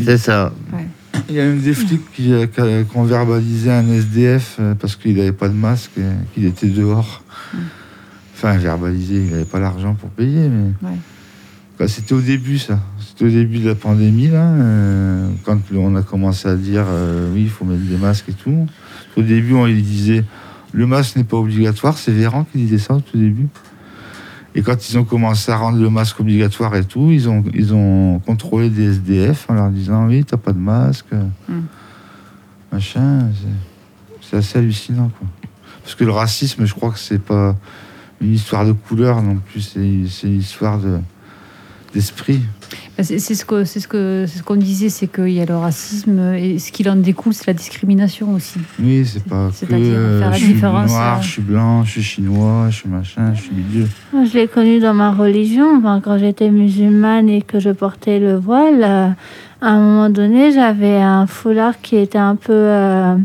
C'est 0.05 0.17
ça. 0.17 0.53
Il 1.27 1.35
y 1.35 1.39
a 1.39 1.45
une 1.45 1.59
des 1.59 1.73
flics 1.73 2.11
qui, 2.13 2.33
ont 2.95 3.03
verbalisé 3.03 3.71
un 3.71 3.87
SDF 3.87 4.57
euh, 4.59 4.75
parce 4.75 4.95
qu'il 4.95 5.17
n'avait 5.17 5.31
pas 5.31 5.49
de 5.49 5.53
masque 5.53 5.91
qu'il 6.33 6.45
était 6.45 6.67
dehors. 6.67 7.23
Enfin, 8.35 8.57
verbalisé, 8.57 9.15
il 9.15 9.31
n'avait 9.31 9.45
pas 9.45 9.59
l'argent 9.59 9.95
pour 9.95 10.09
payer. 10.09 10.47
Mais... 10.47 10.89
Ouais. 10.89 10.95
Enfin, 11.75 11.87
C'était 11.87 12.13
au 12.13 12.21
début, 12.21 12.57
ça. 12.59 12.79
C'était 12.99 13.25
au 13.25 13.29
début 13.29 13.59
de 13.59 13.67
la 13.69 13.75
pandémie, 13.75 14.27
là, 14.27 14.45
euh, 14.51 15.29
quand 15.43 15.57
on 15.75 15.95
a 15.95 16.01
commencé 16.03 16.47
à 16.47 16.55
dire 16.55 16.85
euh, 16.87 17.31
oui, 17.33 17.43
il 17.43 17.49
faut 17.49 17.65
mettre 17.65 17.83
des 17.83 17.97
masques 17.97 18.29
et 18.29 18.33
tout. 18.33 18.67
Au 19.17 19.21
début, 19.21 19.53
on 19.53 19.65
lui 19.65 19.81
disait 19.81 20.23
le 20.73 20.85
masque 20.87 21.15
n'est 21.17 21.23
pas 21.23 21.37
obligatoire. 21.37 21.97
C'est 21.97 22.11
Véran 22.11 22.45
qui 22.51 22.59
disait 22.59 22.77
ça 22.77 22.93
au 22.95 23.01
tout 23.01 23.17
début. 23.17 23.47
Et 24.53 24.61
quand 24.63 24.89
ils 24.89 24.97
ont 24.97 25.05
commencé 25.05 25.51
à 25.51 25.57
rendre 25.57 25.79
le 25.81 25.89
masque 25.89 26.19
obligatoire 26.19 26.75
et 26.75 26.83
tout, 26.83 27.09
ils 27.11 27.29
ont, 27.29 27.43
ils 27.53 27.73
ont 27.73 28.19
contrôlé 28.19 28.69
des 28.69 28.83
SDF 28.95 29.49
en 29.49 29.53
leur 29.53 29.69
disant 29.69 30.07
oui, 30.07 30.23
t'as 30.25 30.37
pas 30.37 30.51
de 30.53 30.59
masque, 30.59 31.05
Mm. 31.47 31.53
machin. 32.71 33.29
c'est- 34.21 34.37
assez 34.37 34.59
hallucinant, 34.59 35.09
quoi. 35.19 35.27
Parce 35.83 35.93
que 35.95 36.05
le 36.05 36.11
racisme, 36.11 36.63
je 36.65 36.73
crois 36.73 36.91
que 36.91 36.99
c'est 36.99 37.19
pas 37.21 37.53
une 38.21 38.33
histoire 38.33 38.65
de 38.65 38.71
couleur 38.71 39.21
non 39.21 39.35
plus, 39.35 39.59
c'est 39.61 40.27
une 40.27 40.39
histoire 40.39 40.79
de 40.79 40.99
d'esprit. 41.93 42.41
Ben, 42.97 43.03
C'est 43.03 43.19
ce 43.19 43.45
que 43.45 43.63
c'est 43.63 43.79
ce 43.79 43.87
que 43.87 44.25
c'est 44.27 44.39
ce 44.39 44.43
qu'on 44.43 44.55
disait, 44.55 44.89
c'est 44.89 45.07
qu'il 45.07 45.29
y 45.29 45.41
a 45.41 45.45
le 45.45 45.55
racisme 45.55 46.33
et 46.33 46.59
ce 46.59 46.71
qu'il 46.71 46.89
en 46.89 46.95
découle, 46.95 47.33
c'est 47.33 47.47
la 47.47 47.53
discrimination 47.53 48.33
aussi. 48.33 48.59
Oui, 48.79 49.05
c'est 49.05 49.23
pas 49.23 49.49
que 49.49 49.55
c'est-à-dire 49.55 49.93
euh, 49.95 50.19
faire 50.19 50.29
la 50.29 50.37
je 50.37 50.43
suis 50.43 50.53
différence, 50.53 50.91
noir, 50.91 51.17
euh. 51.17 51.21
je 51.21 51.27
suis 51.27 51.41
blanc, 51.41 51.83
je 51.83 51.91
suis 51.91 52.03
chinois, 52.03 52.67
je 52.69 52.75
suis 52.77 52.89
machin, 52.89 53.33
je 53.33 53.41
suis 53.41 53.51
milieu. 53.53 53.87
Moi, 54.13 54.25
je 54.25 54.37
l'ai 54.37 54.47
connu 54.47 54.79
dans 54.79 54.93
ma 54.93 55.11
religion. 55.11 55.77
Enfin, 55.77 56.01
quand 56.03 56.17
j'étais 56.17 56.49
musulmane 56.49 57.29
et 57.29 57.41
que 57.41 57.59
je 57.59 57.69
portais 57.69 58.19
le 58.19 58.35
voile, 58.37 58.83
euh, 58.83 59.09
à 59.61 59.69
un 59.69 59.79
moment 59.79 60.09
donné, 60.09 60.51
j'avais 60.51 60.97
un 60.97 61.27
foulard 61.27 61.81
qui 61.81 61.95
était 61.95 62.17
un 62.17 62.35
peu, 62.35 62.51
euh, 62.51 63.15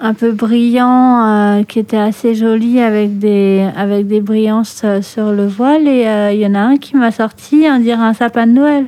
un 0.00 0.14
peu 0.14 0.30
brillant, 0.32 1.24
euh, 1.58 1.62
qui 1.64 1.78
était 1.80 1.96
assez 1.96 2.34
joli 2.34 2.80
avec 2.80 3.18
des, 3.18 3.68
avec 3.76 4.06
des 4.06 4.20
brillances 4.20 4.82
euh, 4.84 5.02
sur 5.02 5.32
le 5.32 5.46
voile. 5.46 5.88
Et 5.88 6.06
euh, 6.06 6.32
il 6.32 6.38
y 6.40 6.46
en 6.46 6.54
a 6.54 6.60
un 6.60 6.76
qui 6.76 6.96
m'a 6.96 7.10
sorti, 7.10 7.66
on 7.68 7.80
dirait 7.80 8.00
un 8.00 8.14
sapin 8.14 8.46
de 8.46 8.52
Noël. 8.52 8.86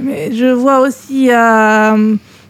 Mais 0.00 0.32
je 0.32 0.46
vois 0.46 0.80
aussi 0.80 1.30
à, 1.30 1.92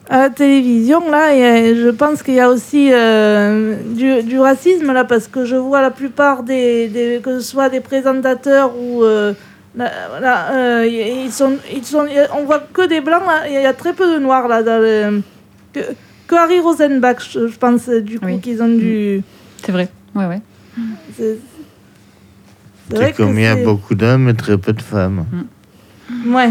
à 0.09 0.19
la 0.19 0.31
télévision, 0.31 1.11
là, 1.11 1.35
et 1.35 1.75
je 1.77 1.89
pense 1.89 2.23
qu'il 2.23 2.35
y 2.35 2.41
a 2.41 2.49
aussi 2.49 2.89
euh, 2.93 3.77
du, 3.95 4.23
du 4.23 4.39
racisme, 4.41 4.93
là, 4.93 5.05
parce 5.05 5.29
que 5.29 5.45
je 5.45 5.57
vois 5.57 5.83
la 5.83 5.91
plupart 5.91 6.43
des, 6.45 6.89
des- 6.89 7.21
que 7.23 7.39
ce 7.39 7.47
soit 7.47 7.69
des 7.69 7.81
présentateurs 7.81 8.73
ou. 8.79 9.05
Là, 9.77 9.91
là, 10.21 10.53
euh, 10.55 10.87
ils 10.87 11.33
sont, 11.33 11.57
ils 11.75 11.85
sont, 11.85 12.07
on 12.35 12.45
voit 12.45 12.61
que 12.61 12.87
des 12.89 13.01
blancs, 13.01 13.23
là, 13.27 13.49
il 13.49 13.55
y 13.55 13.67
a 13.67 13.73
très 13.73 13.93
peu 13.93 14.15
de 14.15 14.19
noirs, 14.19 14.49
là, 14.49 14.63
dans 14.63 14.81
le, 14.81 15.23
que, 15.73 15.81
que 16.27 16.35
Harry 16.35 16.61
Rosenbach, 16.61 17.19
je, 17.31 17.49
je 17.49 17.59
pense, 17.59 17.89
du 17.89 18.19
coup, 18.21 18.27
Oui. 18.27 18.41
qu'ils 18.41 18.63
ont 18.63 18.69
dû. 18.69 19.23
C'est 19.65 19.73
vrai. 19.73 19.89
Ouais, 20.15 20.27
ouais. 20.27 20.41
C'est 21.17 21.39
vrai 22.91 23.13
comme 23.13 23.39
il 23.39 23.45
y 23.45 23.47
a 23.47 23.57
beaucoup 23.57 23.95
d'hommes 23.95 24.29
et 24.29 24.35
très 24.35 24.59
peu 24.59 24.73
de 24.73 24.83
femmes. 24.83 25.25
Ouais. 26.27 26.51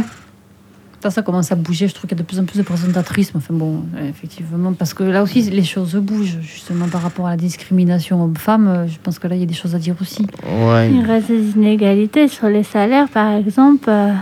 Ça, 1.01 1.09
ça 1.09 1.21
commence 1.23 1.51
à 1.51 1.55
bouger. 1.55 1.87
Je 1.87 1.93
trouve 1.95 2.07
qu'il 2.07 2.17
y 2.17 2.21
a 2.21 2.23
de 2.23 2.27
plus 2.27 2.39
en 2.39 2.45
plus 2.45 2.57
de 2.59 2.63
présentatrices. 2.63 3.31
Enfin 3.35 3.53
bon, 3.55 3.83
euh, 3.97 4.07
effectivement, 4.09 4.71
parce 4.73 4.93
que 4.93 5.03
là 5.03 5.23
aussi, 5.23 5.41
les 5.41 5.63
choses 5.63 5.95
bougent, 5.95 6.37
justement, 6.41 6.87
par 6.87 7.01
rapport 7.01 7.25
à 7.27 7.31
la 7.31 7.37
discrimination 7.37 8.23
homme-femme. 8.23 8.67
euh, 8.67 8.87
Je 8.87 8.97
pense 9.01 9.17
que 9.17 9.27
là, 9.27 9.35
il 9.35 9.39
y 9.41 9.43
a 9.43 9.47
des 9.47 9.53
choses 9.55 9.73
à 9.73 9.79
dire 9.79 9.95
aussi. 9.99 10.27
Ouais. 10.45 10.91
Il 10.93 11.03
reste 11.05 11.27
des 11.29 11.51
inégalités 11.57 12.27
sur 12.27 12.47
les 12.49 12.63
salaires, 12.63 13.09
par 13.09 13.31
exemple. 13.33 13.89
euh, 13.89 14.13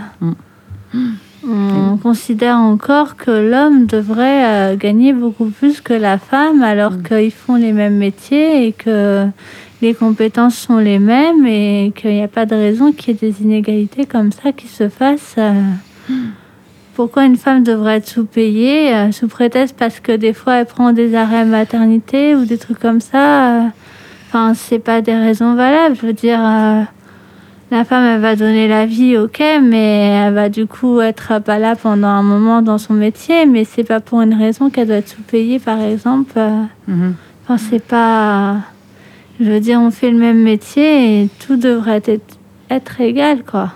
Mm. 1.42 1.92
On 1.92 1.96
considère 1.96 2.56
encore 2.56 3.16
que 3.16 3.30
l'homme 3.30 3.86
devrait 3.86 4.44
euh, 4.44 4.76
gagner 4.76 5.12
beaucoup 5.14 5.46
plus 5.46 5.80
que 5.80 5.94
la 5.94 6.18
femme, 6.18 6.62
alors 6.62 6.92
Mm. 6.92 7.02
qu'ils 7.02 7.30
font 7.32 7.54
les 7.56 7.72
mêmes 7.72 7.96
métiers 7.96 8.66
et 8.66 8.72
que 8.72 9.26
les 9.80 9.94
compétences 9.94 10.56
sont 10.56 10.76
les 10.78 10.98
mêmes 10.98 11.46
et 11.46 11.92
qu'il 11.96 12.10
n'y 12.12 12.22
a 12.22 12.28
pas 12.28 12.44
de 12.44 12.54
raison 12.54 12.92
qu'il 12.92 13.14
y 13.14 13.16
ait 13.16 13.30
des 13.30 13.42
inégalités 13.42 14.04
comme 14.04 14.32
ça 14.32 14.52
qui 14.52 14.66
se 14.68 14.88
fassent. 14.90 15.36
euh. 15.38 15.62
Pourquoi 17.00 17.24
une 17.24 17.38
femme 17.38 17.62
devrait 17.62 17.96
être 17.96 18.08
sous-payée 18.08 18.94
euh, 18.94 19.10
sous 19.10 19.26
prétexte 19.26 19.74
parce 19.74 20.00
que 20.00 20.12
des 20.12 20.34
fois 20.34 20.56
elle 20.56 20.66
prend 20.66 20.92
des 20.92 21.14
arrêts 21.14 21.46
maternité 21.46 22.34
ou 22.36 22.44
des 22.44 22.58
trucs 22.58 22.78
comme 22.78 23.00
ça 23.00 23.62
euh, 23.62 23.68
Enfin, 24.28 24.52
c'est 24.52 24.80
pas 24.80 25.00
des 25.00 25.14
raisons 25.14 25.54
valables. 25.54 25.96
Je 25.96 26.06
veux 26.06 26.12
dire, 26.12 26.38
euh, 26.38 26.82
la 27.70 27.84
femme, 27.86 28.04
elle 28.04 28.20
va 28.20 28.36
donner 28.36 28.68
la 28.68 28.84
vie, 28.84 29.16
ok, 29.16 29.42
mais 29.62 30.08
elle 30.08 30.34
va 30.34 30.50
du 30.50 30.66
coup 30.66 31.00
être 31.00 31.40
pas 31.40 31.58
là 31.58 31.74
pendant 31.74 32.08
un 32.08 32.22
moment 32.22 32.60
dans 32.60 32.76
son 32.76 32.92
métier, 32.92 33.46
mais 33.46 33.64
c'est 33.64 33.82
pas 33.82 34.00
pour 34.00 34.20
une 34.20 34.34
raison 34.34 34.68
qu'elle 34.68 34.88
doit 34.88 34.96
être 34.96 35.08
sous-payée, 35.08 35.58
par 35.58 35.80
exemple. 35.80 36.32
euh. 36.36 36.64
Mhm. 36.86 37.14
Enfin, 37.44 37.56
c'est 37.56 37.82
pas. 37.82 38.56
Je 39.40 39.50
veux 39.50 39.60
dire, 39.60 39.80
on 39.80 39.90
fait 39.90 40.10
le 40.10 40.18
même 40.18 40.42
métier 40.42 41.22
et 41.22 41.30
tout 41.46 41.56
devrait 41.56 42.02
être, 42.04 42.36
être 42.68 43.00
égal, 43.00 43.42
quoi. 43.42 43.72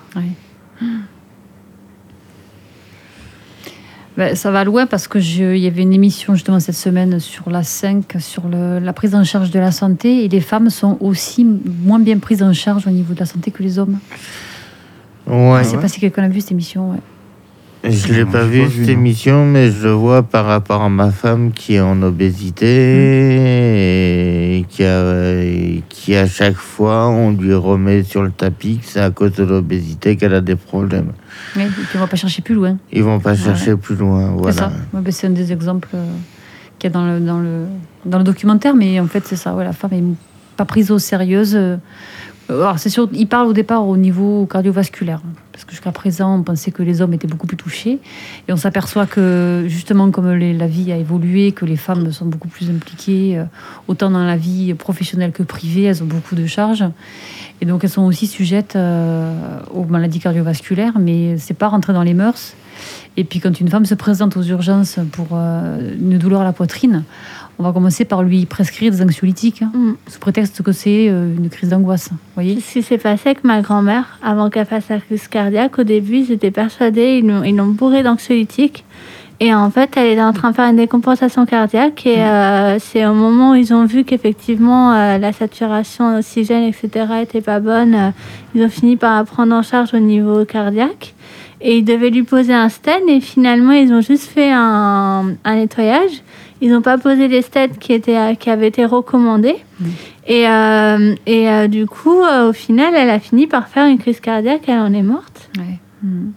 Ben, 4.16 4.36
ça 4.36 4.52
va 4.52 4.62
loin 4.62 4.86
parce 4.86 5.08
que 5.08 5.18
je- 5.18 5.56
il 5.56 5.62
y 5.62 5.66
avait 5.66 5.82
une 5.82 5.92
émission 5.92 6.34
justement 6.34 6.60
cette 6.60 6.76
semaine 6.76 7.18
sur 7.18 7.50
la 7.50 7.64
5, 7.64 8.14
sur 8.20 8.46
le- 8.48 8.78
la 8.78 8.92
prise 8.92 9.14
en 9.16 9.24
charge 9.24 9.50
de 9.50 9.58
la 9.58 9.72
santé, 9.72 10.24
et 10.24 10.28
les 10.28 10.40
femmes 10.40 10.70
sont 10.70 10.96
aussi 11.00 11.44
moins 11.44 11.98
bien 11.98 12.18
prises 12.18 12.42
en 12.42 12.52
charge 12.52 12.86
au 12.86 12.90
niveau 12.90 13.12
de 13.14 13.18
la 13.20 13.26
santé 13.26 13.50
que 13.50 13.62
les 13.62 13.78
hommes. 13.80 13.98
Ouais. 15.26 15.64
Je 15.64 15.68
sais 15.70 15.78
pas 15.78 15.88
si 15.88 15.98
quelqu'un 15.98 16.22
a 16.24 16.28
vu 16.28 16.40
cette 16.40 16.52
émission. 16.52 16.92
ouais. 16.92 16.98
Je 17.86 18.12
l'ai 18.14 18.24
pas 18.24 18.44
vu 18.44 18.64
cette 18.70 18.88
émission, 18.88 19.44
mais 19.44 19.70
je 19.70 19.88
le 19.88 19.92
vois 19.92 20.22
par 20.22 20.46
rapport 20.46 20.82
à 20.82 20.88
ma 20.88 21.10
femme 21.10 21.52
qui 21.52 21.74
est 21.74 21.80
en 21.80 22.00
obésité 22.02 22.66
et 24.58 24.64
qui 24.68 24.82
a, 24.84 25.82
qui 25.88 26.16
à 26.16 26.26
chaque 26.26 26.56
fois 26.56 27.08
on 27.08 27.32
lui 27.32 27.52
remet 27.54 28.02
sur 28.02 28.22
le 28.22 28.30
tapis 28.30 28.78
que 28.78 28.86
c'est 28.86 29.00
à 29.00 29.10
cause 29.10 29.32
de 29.32 29.44
l'obésité 29.44 30.16
qu'elle 30.16 30.32
a 30.34 30.40
des 30.40 30.56
problèmes. 30.56 31.12
Puis 31.52 31.62
on 31.96 31.98
va 31.98 32.06
pas 32.06 32.16
chercher 32.16 32.40
plus 32.40 32.54
loin. 32.54 32.78
Ils 32.90 33.02
vont 33.02 33.20
pas 33.20 33.34
chercher 33.34 33.76
plus 33.76 33.96
loin, 33.96 34.30
C'est 34.34 34.38
voilà. 34.40 34.56
ça. 34.56 34.72
Ouais, 34.94 35.00
ben, 35.02 35.12
c'est 35.12 35.26
un 35.26 35.30
des 35.30 35.52
exemples 35.52 35.88
euh, 35.94 36.06
qu'il 36.78 36.90
y 36.90 36.92
a 36.92 36.94
dans 36.94 37.04
le, 37.06 37.20
dans, 37.20 37.38
le, 37.40 37.66
dans 38.06 38.16
le 38.18 38.24
documentaire, 38.24 38.74
mais 38.74 38.98
en 38.98 39.06
fait, 39.08 39.24
c'est 39.26 39.36
ça. 39.36 39.54
Ouais, 39.54 39.64
la 39.64 39.72
femme 39.74 39.92
est 39.92 40.02
pas 40.56 40.64
prise 40.64 40.90
au 40.90 40.98
sérieux. 40.98 41.42
Alors, 42.48 42.78
c'est 42.78 42.90
sûr, 42.90 43.08
il 43.12 43.26
parle 43.26 43.46
au 43.46 43.52
départ 43.54 43.86
au 43.86 43.96
niveau 43.96 44.46
cardiovasculaire, 44.46 45.22
parce 45.52 45.64
que 45.64 45.70
jusqu'à 45.70 45.92
présent, 45.92 46.38
on 46.38 46.42
pensait 46.42 46.70
que 46.72 46.82
les 46.82 47.00
hommes 47.00 47.14
étaient 47.14 47.26
beaucoup 47.26 47.46
plus 47.46 47.56
touchés. 47.56 48.00
Et 48.48 48.52
on 48.52 48.56
s'aperçoit 48.56 49.06
que, 49.06 49.64
justement, 49.66 50.10
comme 50.10 50.30
la 50.30 50.66
vie 50.66 50.92
a 50.92 50.96
évolué, 50.96 51.52
que 51.52 51.64
les 51.64 51.76
femmes 51.76 52.12
sont 52.12 52.26
beaucoup 52.26 52.48
plus 52.48 52.68
impliquées, 52.68 53.38
euh, 53.38 53.44
autant 53.88 54.10
dans 54.10 54.24
la 54.24 54.36
vie 54.36 54.74
professionnelle 54.74 55.32
que 55.32 55.42
privée, 55.42 55.84
elles 55.84 56.02
ont 56.02 56.06
beaucoup 56.06 56.34
de 56.34 56.46
charges. 56.46 56.84
Et 57.62 57.66
donc, 57.66 57.82
elles 57.82 57.90
sont 57.90 58.04
aussi 58.04 58.26
sujettes 58.26 58.76
euh, 58.76 59.60
aux 59.72 59.84
maladies 59.84 60.20
cardiovasculaires, 60.20 60.98
mais 60.98 61.38
c'est 61.38 61.54
pas 61.54 61.68
rentré 61.68 61.94
dans 61.94 62.02
les 62.02 62.14
mœurs. 62.14 62.54
Et 63.16 63.24
puis 63.24 63.40
quand 63.40 63.60
une 63.60 63.68
femme 63.68 63.86
se 63.86 63.94
présente 63.94 64.36
aux 64.36 64.42
urgences 64.42 64.98
pour 65.12 65.28
euh, 65.32 65.94
une 65.94 66.18
douleur 66.18 66.40
à 66.40 66.44
la 66.44 66.52
poitrine, 66.52 67.04
on 67.58 67.62
va 67.62 67.72
commencer 67.72 68.04
par 68.04 68.22
lui 68.22 68.46
prescrire 68.46 68.90
des 68.92 69.02
anxiolytiques, 69.02 69.62
hein, 69.62 69.70
Mm. 69.74 69.92
sous 70.08 70.18
prétexte 70.18 70.62
que 70.62 70.72
c'est 70.72 71.08
euh, 71.08 71.34
une 71.36 71.48
crise 71.48 71.70
d'angoisse. 71.70 72.10
Voyez 72.34 72.60
Ce 72.60 72.72
qui 72.74 72.82
s'est 72.82 72.98
passé 72.98 73.30
avec 73.30 73.44
ma 73.44 73.60
grand-mère, 73.62 74.18
avant 74.22 74.50
qu'elle 74.50 74.66
fasse 74.66 74.86
sa 74.86 74.98
crise 74.98 75.28
cardiaque, 75.28 75.78
au 75.78 75.84
début, 75.84 76.18
ils 76.18 76.32
étaient 76.32 76.50
persuadés, 76.50 77.20
ils 77.22 77.56
l'ont- 77.56 77.66
bourrée 77.68 78.02
d'anxiolytiques. 78.02 78.84
Et 79.40 79.52
en 79.52 79.68
fait, 79.68 79.90
elle 79.96 80.12
était 80.12 80.22
en 80.22 80.32
train 80.32 80.50
de 80.52 80.54
faire 80.56 80.70
une 80.70 80.76
décompensation 80.76 81.44
cardiaque. 81.44 82.06
Et 82.06 82.18
euh, 82.22 82.78
c'est 82.78 83.04
au 83.04 83.14
moment 83.14 83.50
où 83.50 83.54
ils 83.56 83.74
ont 83.74 83.84
vu 83.84 84.04
qu'effectivement, 84.04 84.92
euh, 84.92 85.18
la 85.18 85.32
saturation 85.32 86.14
d'oxygène, 86.14 86.62
etc., 86.62 87.06
était 87.22 87.40
pas 87.40 87.58
bonne, 87.58 87.94
euh, 87.94 88.10
ils 88.54 88.62
ont 88.62 88.68
fini 88.68 88.96
par 88.96 89.16
la 89.16 89.24
prendre 89.24 89.52
en 89.54 89.62
charge 89.62 89.92
au 89.92 89.98
niveau 89.98 90.44
cardiaque. 90.44 91.14
Et 91.60 91.78
ils 91.78 91.84
devaient 91.84 92.10
lui 92.10 92.22
poser 92.22 92.52
un 92.54 92.68
stent. 92.68 93.08
Et 93.08 93.20
finalement, 93.20 93.72
ils 93.72 93.92
ont 93.92 94.00
juste 94.02 94.24
fait 94.30 94.52
un, 94.52 95.24
un 95.44 95.54
nettoyage. 95.56 96.22
Ils 96.64 96.70
n'ont 96.70 96.80
pas 96.80 96.96
posé 96.96 97.28
les 97.28 97.42
stents 97.42 97.68
qui, 97.78 97.92
étaient, 97.92 98.36
qui 98.36 98.48
avaient 98.48 98.68
été 98.68 98.86
recommandés. 98.86 99.56
Et, 100.26 100.48
euh, 100.48 101.14
et 101.26 101.50
euh, 101.50 101.68
du 101.68 101.84
coup, 101.84 102.22
euh, 102.22 102.48
au 102.48 102.52
final, 102.54 102.94
elle 102.96 103.10
a 103.10 103.20
fini 103.20 103.46
par 103.46 103.68
faire 103.68 103.86
une 103.86 103.98
crise 103.98 104.18
cardiaque. 104.18 104.62
Elle 104.66 104.78
en 104.78 104.94
est 104.94 105.02
morte. 105.02 105.50
Ouais. 105.58 105.78
Mm. 106.02 106.30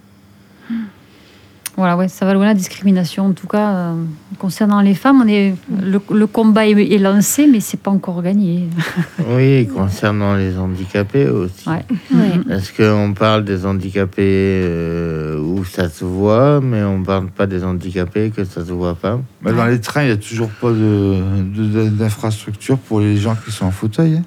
Voilà, 1.77 1.95
ouais, 1.95 2.07
ça 2.07 2.25
va 2.25 2.33
loin 2.33 2.45
la 2.45 2.55
discrimination. 2.55 3.27
En 3.27 3.33
tout 3.33 3.45
cas, 3.47 3.69
euh, 3.69 3.93
concernant 4.39 4.81
les 4.81 4.95
femmes, 4.95 5.21
on 5.23 5.27
est, 5.27 5.53
le, 5.79 6.01
le 6.11 6.25
combat 6.27 6.65
est, 6.67 6.71
est 6.71 6.97
lancé, 6.97 7.45
mais 7.45 7.59
c'est 7.59 7.79
pas 7.79 7.91
encore 7.91 8.21
gagné. 8.23 8.67
Oui, 9.29 9.67
concernant 9.67 10.35
les 10.35 10.57
handicapés 10.57 11.27
aussi. 11.27 11.69
Ouais. 11.69 11.85
Oui. 12.11 12.39
Parce 12.47 12.71
qu'on 12.71 13.13
parle 13.13 13.43
des 13.45 13.65
handicapés 13.65 14.23
euh, 14.63 15.39
où 15.39 15.63
ça 15.65 15.89
se 15.89 16.03
voit, 16.05 16.61
mais 16.61 16.81
on 16.83 17.03
parle 17.03 17.27
pas 17.27 17.45
des 17.45 17.63
handicapés 17.63 18.31
que 18.35 18.43
ça 18.43 18.65
se 18.65 18.71
voit 18.71 18.95
pas. 18.95 19.19
Bah, 19.43 19.51
dans 19.51 19.65
les 19.65 19.79
trains, 19.79 20.01
il 20.03 20.07
n'y 20.07 20.11
a 20.13 20.17
toujours 20.17 20.49
pas 20.49 20.71
de- 20.71 21.21
de- 21.55 21.89
d'infrastructure 21.89 22.77
pour 22.79 23.01
les 23.01 23.17
gens 23.17 23.35
qui 23.35 23.51
sont 23.51 23.65
en 23.65 23.71
fauteuil. 23.71 24.15
hein. 24.17 24.23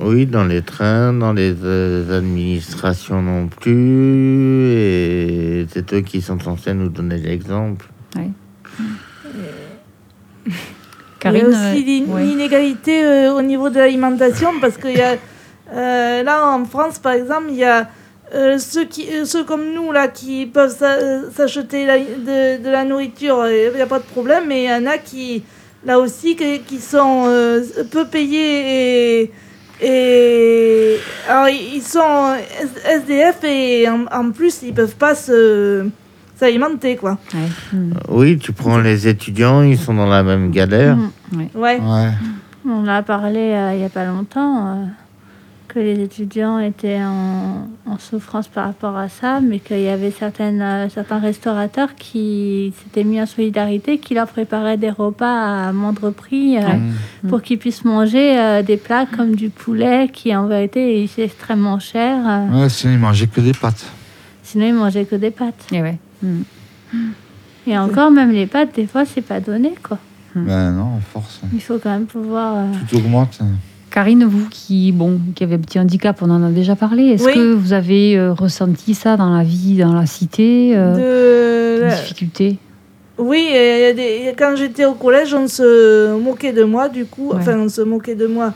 Oui, 0.00 0.26
dans 0.26 0.44
les 0.44 0.62
trains, 0.62 1.12
dans 1.12 1.32
les 1.34 1.54
euh, 1.62 2.18
administrations 2.18 3.20
non 3.20 3.48
plus. 3.48 4.72
Et 4.72 5.66
c'est 5.70 5.92
eux 5.92 6.00
qui 6.00 6.22
sont 6.22 6.38
censés 6.40 6.72
nous 6.74 6.88
donner 6.88 7.18
l'exemple. 7.18 7.86
Karine, 11.18 11.46
il 11.48 11.52
y 11.52 11.54
a 11.54 11.72
aussi 11.72 12.02
euh, 12.02 12.06
l'in- 12.06 12.14
ouais. 12.14 12.24
l'inégalité 12.24 13.04
euh, 13.04 13.34
au 13.34 13.42
niveau 13.42 13.68
de 13.68 13.76
l'alimentation 13.78 14.48
parce 14.60 14.78
qu'il 14.78 14.96
y 14.96 15.02
a 15.02 15.16
euh, 15.72 16.22
là 16.22 16.46
en 16.48 16.64
France 16.64 16.98
par 16.98 17.12
exemple 17.12 17.46
il 17.50 17.56
y 17.56 17.64
a 17.64 17.88
euh, 18.34 18.56
ceux 18.58 18.86
qui 18.86 19.06
euh, 19.12 19.26
ceux 19.26 19.44
comme 19.44 19.74
nous 19.74 19.92
là 19.92 20.08
qui 20.08 20.46
peuvent 20.46 20.74
s'a- 20.74 21.30
s'acheter 21.30 21.84
la- 21.84 21.98
de, 21.98 22.62
de 22.64 22.70
la 22.70 22.84
nourriture 22.84 23.46
il 23.48 23.72
n'y 23.74 23.82
a 23.82 23.86
pas 23.86 23.98
de 23.98 24.04
problème 24.04 24.44
mais 24.48 24.64
il 24.64 24.70
y 24.70 24.72
en 24.72 24.86
a 24.86 24.96
qui 24.96 25.42
là 25.84 25.98
aussi 25.98 26.36
qui, 26.36 26.60
qui 26.60 26.78
sont 26.78 27.24
euh, 27.26 27.62
peu 27.90 28.06
payés 28.06 29.20
et 29.24 29.30
et 29.82 30.96
alors 31.28 31.48
ils 31.48 31.82
sont 31.82 32.34
SDF 32.84 33.44
et 33.44 33.88
en, 33.88 34.04
en 34.12 34.30
plus 34.30 34.62
ils 34.62 34.74
peuvent 34.74 34.96
pas 34.96 35.14
se 35.14 35.86
s'alimenter 36.36 36.96
quoi 36.96 37.18
Ouais. 37.34 37.48
Mm. 37.78 37.92
Oui, 38.08 38.38
tu 38.38 38.52
prends 38.52 38.78
les 38.78 39.06
étudiants, 39.08 39.62
ils 39.62 39.78
sont 39.78 39.94
dans 39.94 40.06
la 40.06 40.22
même 40.22 40.50
galère. 40.50 40.96
Mm. 40.96 41.42
ouais 41.54 41.78
Ouais. 41.80 42.10
On 42.66 42.86
a 42.88 43.02
parlé 43.02 43.38
euh, 43.54 43.72
il 43.74 43.78
n'y 43.78 43.84
a 43.84 43.88
pas 43.88 44.04
longtemps 44.04 44.66
euh, 44.66 44.84
que 45.72 45.78
les 45.78 46.00
étudiants 46.02 46.58
étaient 46.58 47.00
en, 47.02 47.68
en 47.86 47.98
souffrance 47.98 48.48
par 48.48 48.66
rapport 48.66 48.96
à 48.96 49.08
ça, 49.08 49.40
mais 49.40 49.58
qu'il 49.60 49.80
y 49.80 49.88
avait 49.88 50.10
certaines, 50.10 50.60
euh, 50.60 50.88
certains 50.88 51.18
restaurateurs 51.20 51.94
qui 51.94 52.72
s'étaient 52.82 53.04
mis 53.04 53.20
en 53.22 53.26
solidarité, 53.26 53.98
qui 53.98 54.14
leur 54.14 54.26
préparaient 54.26 54.76
des 54.76 54.90
repas 54.90 55.68
à 55.68 55.72
moindre 55.72 56.10
prix 56.10 56.56
euh, 56.58 56.60
Mmh. 57.22 57.28
pour 57.28 57.42
qu'ils 57.42 57.58
puissent 57.58 57.84
manger 57.84 58.38
euh, 58.38 58.62
des 58.62 58.76
plats 58.78 59.06
comme 59.06 59.34
du 59.36 59.50
poulet 59.50 60.08
qui 60.12 60.34
en 60.34 60.46
vérité 60.46 61.02
est 61.04 61.18
extrêmement 61.18 61.78
cher. 61.78 62.16
euh, 62.26 62.62
Ouais, 62.62 62.68
sinon, 62.68 62.92
ils 62.94 62.98
mangeaient 62.98 63.26
que 63.26 63.40
des 63.40 63.52
pâtes. 63.52 63.84
sinon 64.42 64.66
ils 64.66 64.74
mangeaient 64.74 65.04
que 65.04 65.16
des 65.16 65.30
pâtes. 65.30 65.66
Et 65.72 65.82
ouais. 65.82 65.98
Mm. 66.22 66.42
Et 67.66 67.78
encore, 67.78 68.10
même 68.10 68.32
les 68.32 68.46
pâtes, 68.46 68.74
des 68.74 68.86
fois, 68.86 69.04
c'est 69.04 69.20
pas 69.22 69.38
donné 69.40 69.74
quoi. 69.82 69.98
Ben 70.34 70.70
non, 70.72 71.00
force. 71.12 71.40
Il 71.52 71.60
faut 71.60 71.78
quand 71.82 71.90
même 71.90 72.06
pouvoir. 72.06 72.54
euh, 72.56 72.66
Tout 72.88 72.96
augmente. 72.96 73.38
Karine, 73.90 74.24
vous 74.24 74.46
qui, 74.48 74.92
bon, 74.92 75.18
qui 75.34 75.42
avez 75.44 75.56
un 75.56 75.58
petit 75.58 75.78
handicap, 75.78 76.16
on 76.22 76.30
en 76.30 76.44
a 76.44 76.50
déjà 76.50 76.76
parlé. 76.76 77.08
Est-ce 77.08 77.24
Oui. 77.24 77.34
que 77.34 77.52
vous 77.54 77.72
avez 77.72 78.16
euh, 78.16 78.32
ressenti 78.32 78.94
ça 78.94 79.16
dans 79.16 79.30
la 79.36 79.42
vie, 79.42 79.76
dans 79.78 79.92
la 79.94 80.06
cité, 80.06 80.72
euh, 80.76 81.80
de 81.80 81.84
des 81.88 81.94
difficultés? 81.96 82.56
Oui, 83.18 83.48
et 83.52 84.32
quand 84.38 84.54
j'étais 84.56 84.84
au 84.86 84.94
collège, 84.94 85.34
on 85.34 85.46
se 85.48 86.14
moquait 86.16 86.52
de 86.52 86.64
moi, 86.64 86.88
du 86.88 87.04
coup. 87.04 87.30
Ouais. 87.30 87.36
Enfin, 87.38 87.58
on 87.58 87.68
se 87.68 87.82
moquait 87.82 88.14
de 88.14 88.26
moi. 88.26 88.54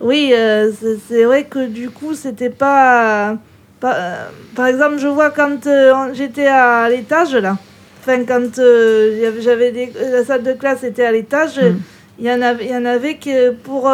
Oui, 0.00 0.32
euh, 0.34 0.70
c'est 1.08 1.24
vrai 1.24 1.44
que 1.44 1.66
du 1.66 1.88
coup, 1.90 2.14
c'était 2.14 2.50
pas. 2.50 3.36
pas- 3.80 3.94
euh, 3.96 4.24
par 4.54 4.66
exemple, 4.66 4.98
je 4.98 5.08
vois 5.08 5.30
quand 5.30 5.66
euh, 5.66 5.92
j'étais 6.12 6.46
à 6.46 6.88
l'étage, 6.90 7.34
là. 7.34 7.56
Enfin, 8.00 8.22
quand 8.24 8.60
j'avais 9.42 9.72
des... 9.72 9.90
la 10.12 10.24
salle 10.24 10.42
de 10.42 10.52
classe 10.52 10.84
était 10.84 11.04
à 11.06 11.12
l'étage, 11.12 11.58
Mm. 11.58 11.76
il 12.20 12.26
y 12.26 12.30
en 12.30 12.42
avait, 12.42 12.66
y 12.66 12.76
en 12.76 12.84
avait 12.84 13.14
que 13.14 13.50
pour, 13.52 13.88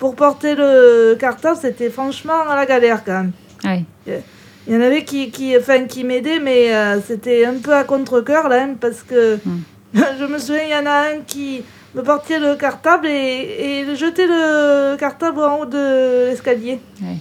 pour 0.00 0.16
porter 0.16 0.56
le 0.56 1.14
cartable, 1.18 1.56
c'était 1.60 1.90
franchement 1.90 2.44
la 2.52 2.66
galère 2.66 3.04
quand 3.04 3.12
même. 3.22 3.32
Ouais. 3.64 3.84
Il 4.66 4.74
y 4.74 4.76
en 4.76 4.80
avait 4.80 5.04
qui, 5.04 5.30
qui, 5.30 5.56
enfin, 5.56 5.84
qui 5.84 6.02
m'aidaient, 6.04 6.40
mais 6.40 6.74
euh, 6.74 6.98
c'était 7.06 7.44
un 7.46 7.54
peu 7.62 7.72
à 7.74 7.84
contre-coeur 7.84 8.48
là, 8.48 8.64
hein, 8.64 8.74
parce 8.80 9.02
que 9.04 9.36
Mm. 9.44 9.60
je 10.20 10.24
me 10.24 10.38
souviens, 10.38 10.62
il 10.64 10.70
y 10.70 10.76
en 10.76 10.86
a 10.86 11.14
un 11.14 11.20
qui 11.26 11.62
me 11.96 12.02
portait 12.02 12.38
le 12.38 12.54
cartable 12.54 13.06
et, 13.08 13.82
et 13.90 13.96
jetait 13.96 14.26
le 14.28 14.96
cartable 14.96 15.40
en 15.40 15.58
haut 15.60 15.66
de 15.66 16.28
l'escalier. 16.28 16.78
Ouais. 17.02 17.16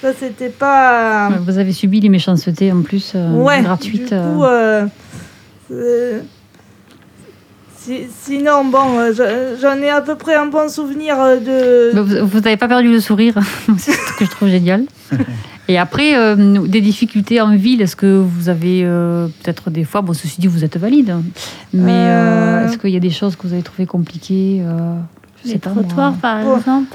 Ça, 0.00 0.12
c'était 0.18 0.48
pas. 0.48 1.28
Vous 1.40 1.58
avez 1.58 1.72
subi 1.72 2.00
les 2.00 2.08
méchancetés 2.08 2.70
en 2.72 2.82
plus 2.82 3.12
euh, 3.14 3.30
ouais, 3.32 3.60
gratuites. 3.62 4.08
Du 4.08 4.14
euh. 4.14 4.34
coup, 4.34 4.44
euh, 4.44 4.86
euh, 5.72 6.20
si- 6.20 6.26
sinon, 8.22 8.64
bon, 8.64 8.98
euh, 8.98 9.12
je- 9.12 9.60
j'en 9.60 9.76
ai 9.82 9.90
à 9.90 10.00
peu 10.00 10.14
près 10.16 10.34
un 10.34 10.46
bon 10.46 10.68
souvenir 10.68 11.20
euh, 11.20 11.36
de. 11.92 12.20
Vous 12.22 12.40
n'avez 12.40 12.56
pas 12.56 12.68
perdu 12.68 12.90
le 12.90 13.00
sourire, 13.00 13.34
c'est 13.78 13.92
ce 13.92 14.12
que 14.18 14.24
je 14.24 14.30
trouve 14.30 14.48
génial. 14.48 14.84
Et 15.68 15.78
après, 15.78 16.16
euh, 16.16 16.36
des 16.66 16.80
difficultés 16.80 17.40
en 17.40 17.56
ville, 17.56 17.82
est-ce 17.82 17.96
que 17.96 18.06
vous 18.20 18.48
avez 18.48 18.82
euh, 18.84 19.26
peut-être 19.42 19.68
des 19.70 19.82
fois, 19.82 20.00
bon, 20.00 20.12
ceci 20.12 20.40
dit, 20.40 20.46
vous 20.46 20.62
êtes 20.64 20.76
valide, 20.76 21.10
hein, 21.10 21.22
mais 21.72 21.90
euh, 21.92 22.62
Euh. 22.62 22.68
est-ce 22.68 22.78
qu'il 22.78 22.90
y 22.90 22.96
a 22.96 23.00
des 23.00 23.10
choses 23.10 23.34
que 23.34 23.46
vous 23.48 23.52
avez 23.52 23.62
trouvées 23.64 23.86
compliquées 23.86 24.62
euh, 24.64 24.94
je 25.42 25.48
les 25.48 25.52
sais 25.54 25.58
pas, 25.58 25.70
moi. 25.70 25.82
trottoirs, 25.82 26.14
par 26.22 26.38
Oh. 26.46 26.56
exemple. 26.58 26.94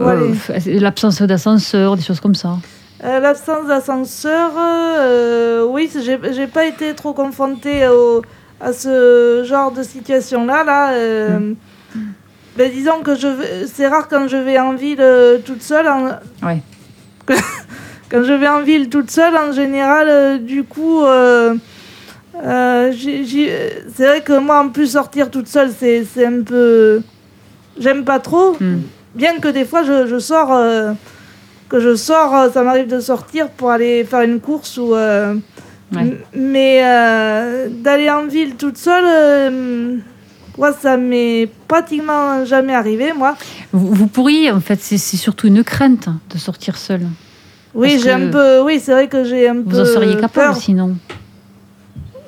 Euh, 0.00 0.32
L'absence 0.80 1.20
d'ascenseur, 1.20 1.96
des 1.96 2.02
choses 2.02 2.20
comme 2.20 2.34
ça. 2.34 2.56
Euh, 3.04 3.20
L'absence 3.20 3.66
d'ascenseur, 3.68 4.52
euh, 4.58 5.66
oui, 5.68 5.90
j'ai 6.02 6.46
pas 6.46 6.64
été 6.64 6.94
trop 6.94 7.12
confrontée 7.12 7.86
au, 7.88 8.22
à 8.62 8.72
ce 8.72 9.42
genre 9.44 9.72
de 9.72 9.82
situation-là. 9.82 10.62
Là, 10.64 10.92
euh, 10.92 11.52
ben, 12.56 12.70
disons 12.70 13.00
que 13.02 13.14
je 13.16 13.28
c'est 13.72 13.88
rare 13.88 14.08
quand 14.08 14.28
je 14.28 14.36
vais 14.36 14.58
en 14.58 14.74
ville 14.74 15.00
euh, 15.00 15.38
toute 15.44 15.62
seule. 15.62 15.88
en- 15.88 16.18
Ouais. 16.46 16.62
quand 18.10 18.22
je 18.22 18.32
vais 18.32 18.48
en 18.48 18.60
ville 18.62 18.88
toute 18.88 19.10
seule, 19.10 19.36
en 19.36 19.52
général, 19.52 20.06
euh, 20.08 20.38
du 20.38 20.64
coup, 20.64 21.02
euh, 21.04 21.54
c'est 23.94 24.06
vrai 24.06 24.20
que 24.22 24.38
moi, 24.38 24.60
en 24.60 24.68
plus, 24.68 24.92
sortir 24.92 25.30
toute 25.30 25.48
seule, 25.48 25.70
c'est 25.78 26.04
c'est 26.04 26.26
un 26.26 26.42
peu. 26.42 27.00
J'aime 27.78 28.04
pas 28.04 28.18
trop. 28.20 28.56
Hmm. 28.60 28.80
Bien 29.14 29.38
que 29.38 29.48
des 29.48 29.64
fois, 29.64 29.82
je, 29.82 30.06
je 30.06 30.18
sors. 30.18 30.52
euh, 30.52 30.92
que 31.68 31.80
je 31.80 31.94
sors, 31.94 32.52
ça 32.52 32.62
m'arrive 32.62 32.86
de 32.86 33.00
sortir 33.00 33.48
pour 33.48 33.70
aller 33.70 34.04
faire 34.04 34.20
une 34.22 34.40
course 34.40 34.76
ou. 34.76 34.94
euh, 34.94 35.34
Ouais. 35.92 36.18
Mais 36.34 36.80
euh, 36.84 37.68
d'aller 37.70 38.08
en 38.10 38.26
ville 38.26 38.54
toute 38.56 38.78
seule, 38.78 39.04
euh, 39.06 39.96
moi, 40.58 40.72
ça 40.72 40.96
m'est 40.96 41.48
pratiquement 41.68 42.44
jamais 42.44 42.74
arrivé, 42.74 43.12
moi. 43.12 43.36
Vous, 43.72 43.92
vous 43.92 44.06
pourriez, 44.06 44.50
en 44.50 44.60
fait, 44.60 44.80
c'est 44.80 44.98
surtout 44.98 45.46
une 45.48 45.62
crainte 45.64 46.08
de 46.32 46.38
sortir 46.38 46.76
seul. 46.76 47.02
Oui, 47.74 47.98
j'ai 48.02 48.10
un 48.12 48.28
peu. 48.30 48.60
Oui, 48.62 48.80
c'est 48.82 48.92
vrai 48.92 49.08
que 49.08 49.24
j'ai 49.24 49.48
un 49.48 49.54
peu. 49.62 49.70
Vous 49.70 49.80
en 49.80 49.84
seriez 49.86 50.14
capable 50.16 50.52
peur. 50.52 50.56
sinon. 50.56 50.96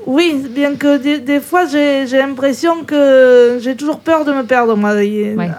Oui, 0.07 0.45
bien 0.51 0.75
que 0.75 0.99
des, 0.99 1.19
des 1.19 1.41
fois, 1.41 1.65
j'ai 1.67 2.05
l'impression 2.07 2.85
que 2.85 3.59
j'ai 3.63 3.75
toujours 3.75 4.01
peur 4.01 4.27
de 4.27 4.33
me 4.33 4.43
perdre, 4.43 4.77
moi, 4.77 4.95
Ouais, 4.95 5.51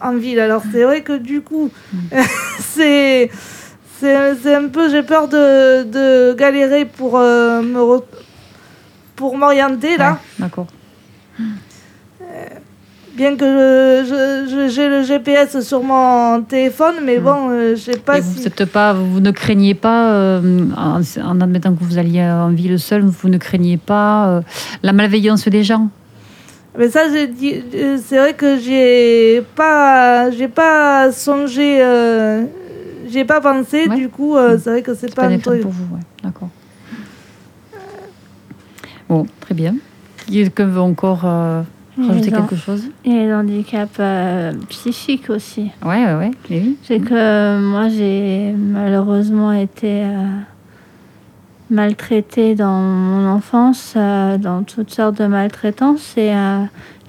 en 0.00 0.14
ville. 0.16 0.40
Alors, 0.40 0.62
c'est 0.72 0.84
vrai 0.84 1.02
que 1.02 1.16
du 1.18 1.42
coup, 1.42 1.70
Mm. 1.92 2.18
c'est. 2.60 3.30
C'est 4.42 4.54
un 4.54 4.68
peu. 4.68 4.90
J'ai 4.90 5.02
peur 5.02 5.28
de, 5.28 5.84
de 5.84 6.34
galérer 6.34 6.84
pour 6.84 7.16
euh, 7.18 7.62
me. 7.62 7.78
re- 7.80 8.02
pour 9.16 9.36
m'orienter, 9.38 9.96
là. 9.96 10.12
Ouais, 10.12 10.18
d'accord. 10.40 10.66
Bien 13.16 13.36
que 13.36 14.02
j'ai 14.68 14.88
le 14.88 15.02
GPS 15.04 15.60
sur 15.60 15.84
mon 15.84 16.42
téléphone, 16.42 16.96
mais 17.04 17.18
Mm. 17.20 17.22
bon, 17.22 17.48
euh, 17.50 17.76
je 17.76 17.80
sais 17.92 17.98
pas 17.98 18.18
Et 18.18 18.20
vous, 18.20 18.40
si. 18.40 18.46
êtes 18.48 18.64
pas, 18.64 18.92
vous 18.92 19.20
ne 19.20 19.30
craignez 19.30 19.74
pas, 19.74 20.10
euh, 20.14 20.40
en, 20.76 21.00
en 21.24 21.40
admettant 21.40 21.72
que 21.76 21.84
vous 21.84 21.96
alliez 21.96 22.24
en 22.24 22.48
ville 22.50 22.76
seul, 22.80 23.02
vous 23.02 23.28
ne 23.28 23.38
craignez 23.38 23.76
pas 23.76 24.26
euh, 24.26 24.40
la 24.82 24.92
malveillance 24.92 25.46
des 25.46 25.62
gens? 25.62 25.88
Mais 26.76 26.88
ça, 26.88 27.02
euh, 27.08 27.98
c'est 28.04 28.18
vrai 28.18 28.34
que 28.34 28.58
j'ai 28.58 29.44
pas, 29.54 30.32
j'ai 30.32 30.48
pas 30.48 31.12
songé, 31.12 31.78
euh, 33.04 33.08
j'ai 33.10 33.24
pas 33.24 33.40
pensé. 33.40 33.88
Ouais. 33.88 33.96
Du 33.96 34.08
coup, 34.08 34.36
euh, 34.36 34.58
c'est 34.62 34.70
vrai 34.70 34.82
que 34.82 34.94
c'est 34.94 35.08
C'est 35.08 35.14
pas 35.14 35.28
pas 35.28 35.34
un 35.34 35.38
truc. 35.38 35.60
pour 35.62 35.70
vous, 35.70 35.94
ouais. 35.94 36.00
d'accord. 36.22 36.48
Bon, 39.08 39.26
très 39.40 39.54
bien. 39.54 39.74
Quelqu'un 40.30 40.66
veut 40.66 40.80
encore 40.80 41.22
euh, 41.24 41.62
rajouter 41.98 42.32
han- 42.34 42.40
quelque 42.46 42.56
chose? 42.56 42.84
et 43.04 43.10
les 43.10 43.32
handicaps 43.34 43.96
euh, 44.00 44.52
psychiques 44.70 45.28
aussi. 45.30 45.70
Ouais, 45.84 46.04
ouais, 46.06 46.14
ouais. 46.14 46.30
oui. 46.50 46.76
C'est 46.82 47.00
que 47.00 47.12
euh, 47.14 47.60
moi, 47.60 47.88
j'ai 47.88 48.52
malheureusement 48.52 49.52
été 49.52 50.04
euh, 50.04 50.26
maltraitée 51.70 52.54
dans 52.54 52.80
mon 52.80 53.28
enfance, 53.28 53.92
euh, 53.96 54.38
dans 54.38 54.62
toutes 54.62 54.90
sortes 54.90 55.18
de 55.18 55.26
maltraitances. 55.26 56.14
Et 56.16 56.32
euh, 56.34 56.62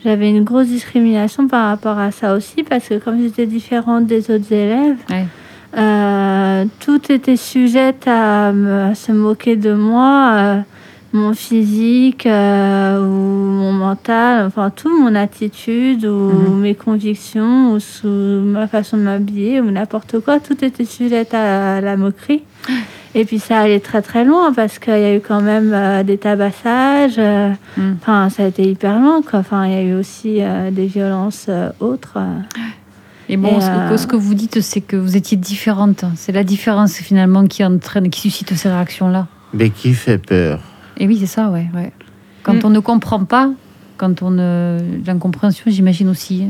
j'avais 0.04 0.30
une 0.30 0.44
grosse 0.44 0.68
discrimination 0.68 1.48
par 1.48 1.70
rapport 1.70 1.98
à 1.98 2.12
ça 2.12 2.36
aussi, 2.36 2.64
parce 2.64 2.90
que 2.90 2.96
comme 3.00 3.22
j'étais 3.22 3.46
différente 3.46 4.06
des 4.06 4.30
autres 4.30 4.52
élèves, 4.52 4.98
Ouais. 5.10 5.26
Euh, 5.78 6.66
tout 6.80 7.12
était 7.12 7.36
sujette 7.36 8.08
à, 8.08 8.52
se 8.94 9.12
moquer 9.12 9.56
de 9.56 9.74
moi, 9.74 10.32
euh, 10.36 10.60
mon 11.12 11.34
physique 11.34 12.26
euh, 12.26 13.00
ou 13.00 13.06
mon 13.06 13.74
mental, 13.74 14.46
enfin 14.48 14.70
tout, 14.70 14.90
mon 15.02 15.16
attitude 15.16 16.06
ou 16.06 16.30
Mhm. 16.32 16.60
mes 16.62 16.76
convictions 16.76 17.74
ou 17.74 17.80
sous 17.80 18.08
ma 18.08 18.68
façon 18.68 18.98
de 18.98 19.04
m'habiller 19.04 19.60
ou 19.62 19.70
n'importe 19.72 20.20
quoi, 20.20 20.40
tout 20.40 20.64
était 20.64 20.86
sujette 20.86 21.34
à 21.34 21.82
la 21.82 21.98
moquerie. 21.98 22.44
Et 23.18 23.24
puis 23.24 23.40
ça 23.40 23.60
allait 23.60 23.80
très 23.80 24.02
très 24.02 24.26
loin 24.26 24.52
parce 24.54 24.78
qu'il 24.78 24.94
y 24.94 25.06
a 25.06 25.16
eu 25.16 25.22
quand 25.22 25.42
même 25.42 26.04
des 26.04 26.18
tabassages. 26.18 27.18
Mm. 27.78 27.94
Enfin, 28.02 28.30
ça 28.30 28.44
a 28.44 28.48
été 28.48 28.64
hyper 28.64 29.00
loin. 29.00 29.22
Quoi. 29.22 29.40
Enfin, 29.40 29.66
il 29.68 29.72
y 29.72 29.78
a 29.78 29.82
eu 29.84 29.94
aussi 29.94 30.42
des 30.72 30.86
violences 30.86 31.50
autres. 31.80 32.18
Et 33.30 33.38
bon, 33.38 33.58
Et, 33.58 33.62
ce, 33.62 33.68
que, 33.68 33.72
euh, 33.94 33.98
ce 33.98 34.08
que 34.08 34.16
vous 34.16 34.34
dites, 34.36 34.62
c'est 34.62 34.82
que 34.82 34.96
vous 34.96 35.16
étiez 35.18 35.38
différentes. 35.38 36.06
C'est 36.16 36.32
la 36.32 36.44
différence 36.44 36.94
finalement 36.96 37.46
qui 37.48 37.64
entraîne, 37.64 38.10
qui 38.10 38.22
suscite 38.22 38.54
ces 38.56 38.70
réactions-là. 38.70 39.28
Mais 39.54 39.70
qui 39.72 39.94
fait 39.94 40.18
peur 40.20 40.60
Et 40.98 41.08
oui, 41.08 41.18
c'est 41.20 41.26
ça, 41.26 41.50
ouais. 41.50 41.68
ouais. 41.74 41.92
Quand 42.44 42.54
Mm. 42.54 42.66
on 42.66 42.70
ne 42.70 42.80
comprend 42.80 43.24
pas, 43.26 43.52
quand 43.98 44.22
on 44.22 44.30
ne... 44.32 44.80
L'incompréhension, 45.06 45.64
j'imagine 45.72 46.10
aussi. 46.10 46.46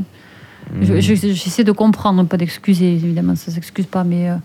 Je- 0.82 1.00
je- 1.00 1.14
J'essaie 1.14 1.64
de 1.64 1.72
comprendre, 1.72 2.26
pas 2.26 2.38
d'excuser, 2.38 2.94
évidemment, 2.96 3.36
ça 3.36 3.52
ne 3.52 3.56
s'excuse 3.56 3.86
pas, 3.86 4.04
mais 4.04 4.30
euh, 4.32 4.36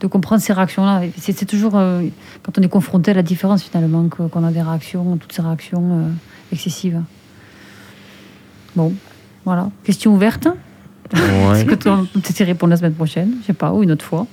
de 0.00 0.06
comprendre 0.06 0.42
ces 0.42 0.52
réactions-là. 0.52 1.02
C'est 1.16 1.46
toujours 1.46 1.72
euh, 1.76 2.02
quand 2.42 2.58
on 2.58 2.62
est 2.62 2.68
confronté 2.68 3.10
à 3.12 3.14
la 3.14 3.22
différence, 3.22 3.62
finalement, 3.64 4.06
qu'on 4.10 4.44
a 4.44 4.50
des 4.52 4.60
réactions, 4.62 5.16
toutes 5.16 5.32
ces 5.32 5.40
réactions 5.42 6.00
euh, 6.00 6.08
excessives. 6.52 7.00
Bon, 8.76 8.92
voilà. 9.44 9.70
Question 9.84 10.14
ouverte 10.14 10.46
Ouais. 11.12 11.60
Est-ce 11.60 11.64
que 11.64 12.32
tu 12.32 12.42
répondre 12.44 12.70
la 12.70 12.76
semaine 12.76 12.94
prochaine? 12.94 13.32
Je 13.42 13.46
sais 13.48 13.52
pas, 13.52 13.72
ou 13.72 13.82
une 13.82 13.92
autre 13.92 14.04
fois. 14.04 14.26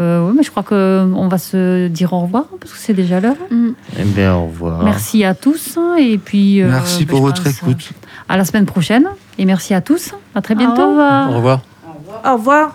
Euh, 0.00 0.26
oui, 0.26 0.34
mais 0.36 0.42
je 0.42 0.50
crois 0.50 0.64
qu'on 0.64 1.28
va 1.28 1.38
se 1.38 1.86
dire 1.88 2.12
au 2.12 2.20
revoir, 2.20 2.46
parce 2.60 2.72
que 2.72 2.78
c'est 2.78 2.94
déjà 2.94 3.20
l'heure. 3.20 3.36
Mm. 3.50 3.68
Eh 3.98 4.04
bien, 4.04 4.34
au 4.34 4.46
revoir. 4.46 4.82
Merci 4.82 5.24
à 5.24 5.34
tous. 5.34 5.78
Et 5.98 6.18
puis, 6.18 6.62
euh, 6.62 6.68
Merci 6.68 7.04
ben, 7.04 7.10
pour 7.10 7.20
votre 7.20 7.42
pense, 7.42 7.62
écoute. 7.62 7.92
À 8.28 8.36
la 8.36 8.44
semaine 8.44 8.66
prochaine. 8.66 9.06
Et 9.38 9.44
merci 9.44 9.74
à 9.74 9.80
tous. 9.80 10.14
À 10.34 10.42
très 10.42 10.54
bientôt. 10.54 10.82
Au 10.82 10.90
revoir. 10.90 11.30
Au 11.30 11.34
revoir. 11.34 11.60
Au 12.24 12.32
revoir. 12.34 12.72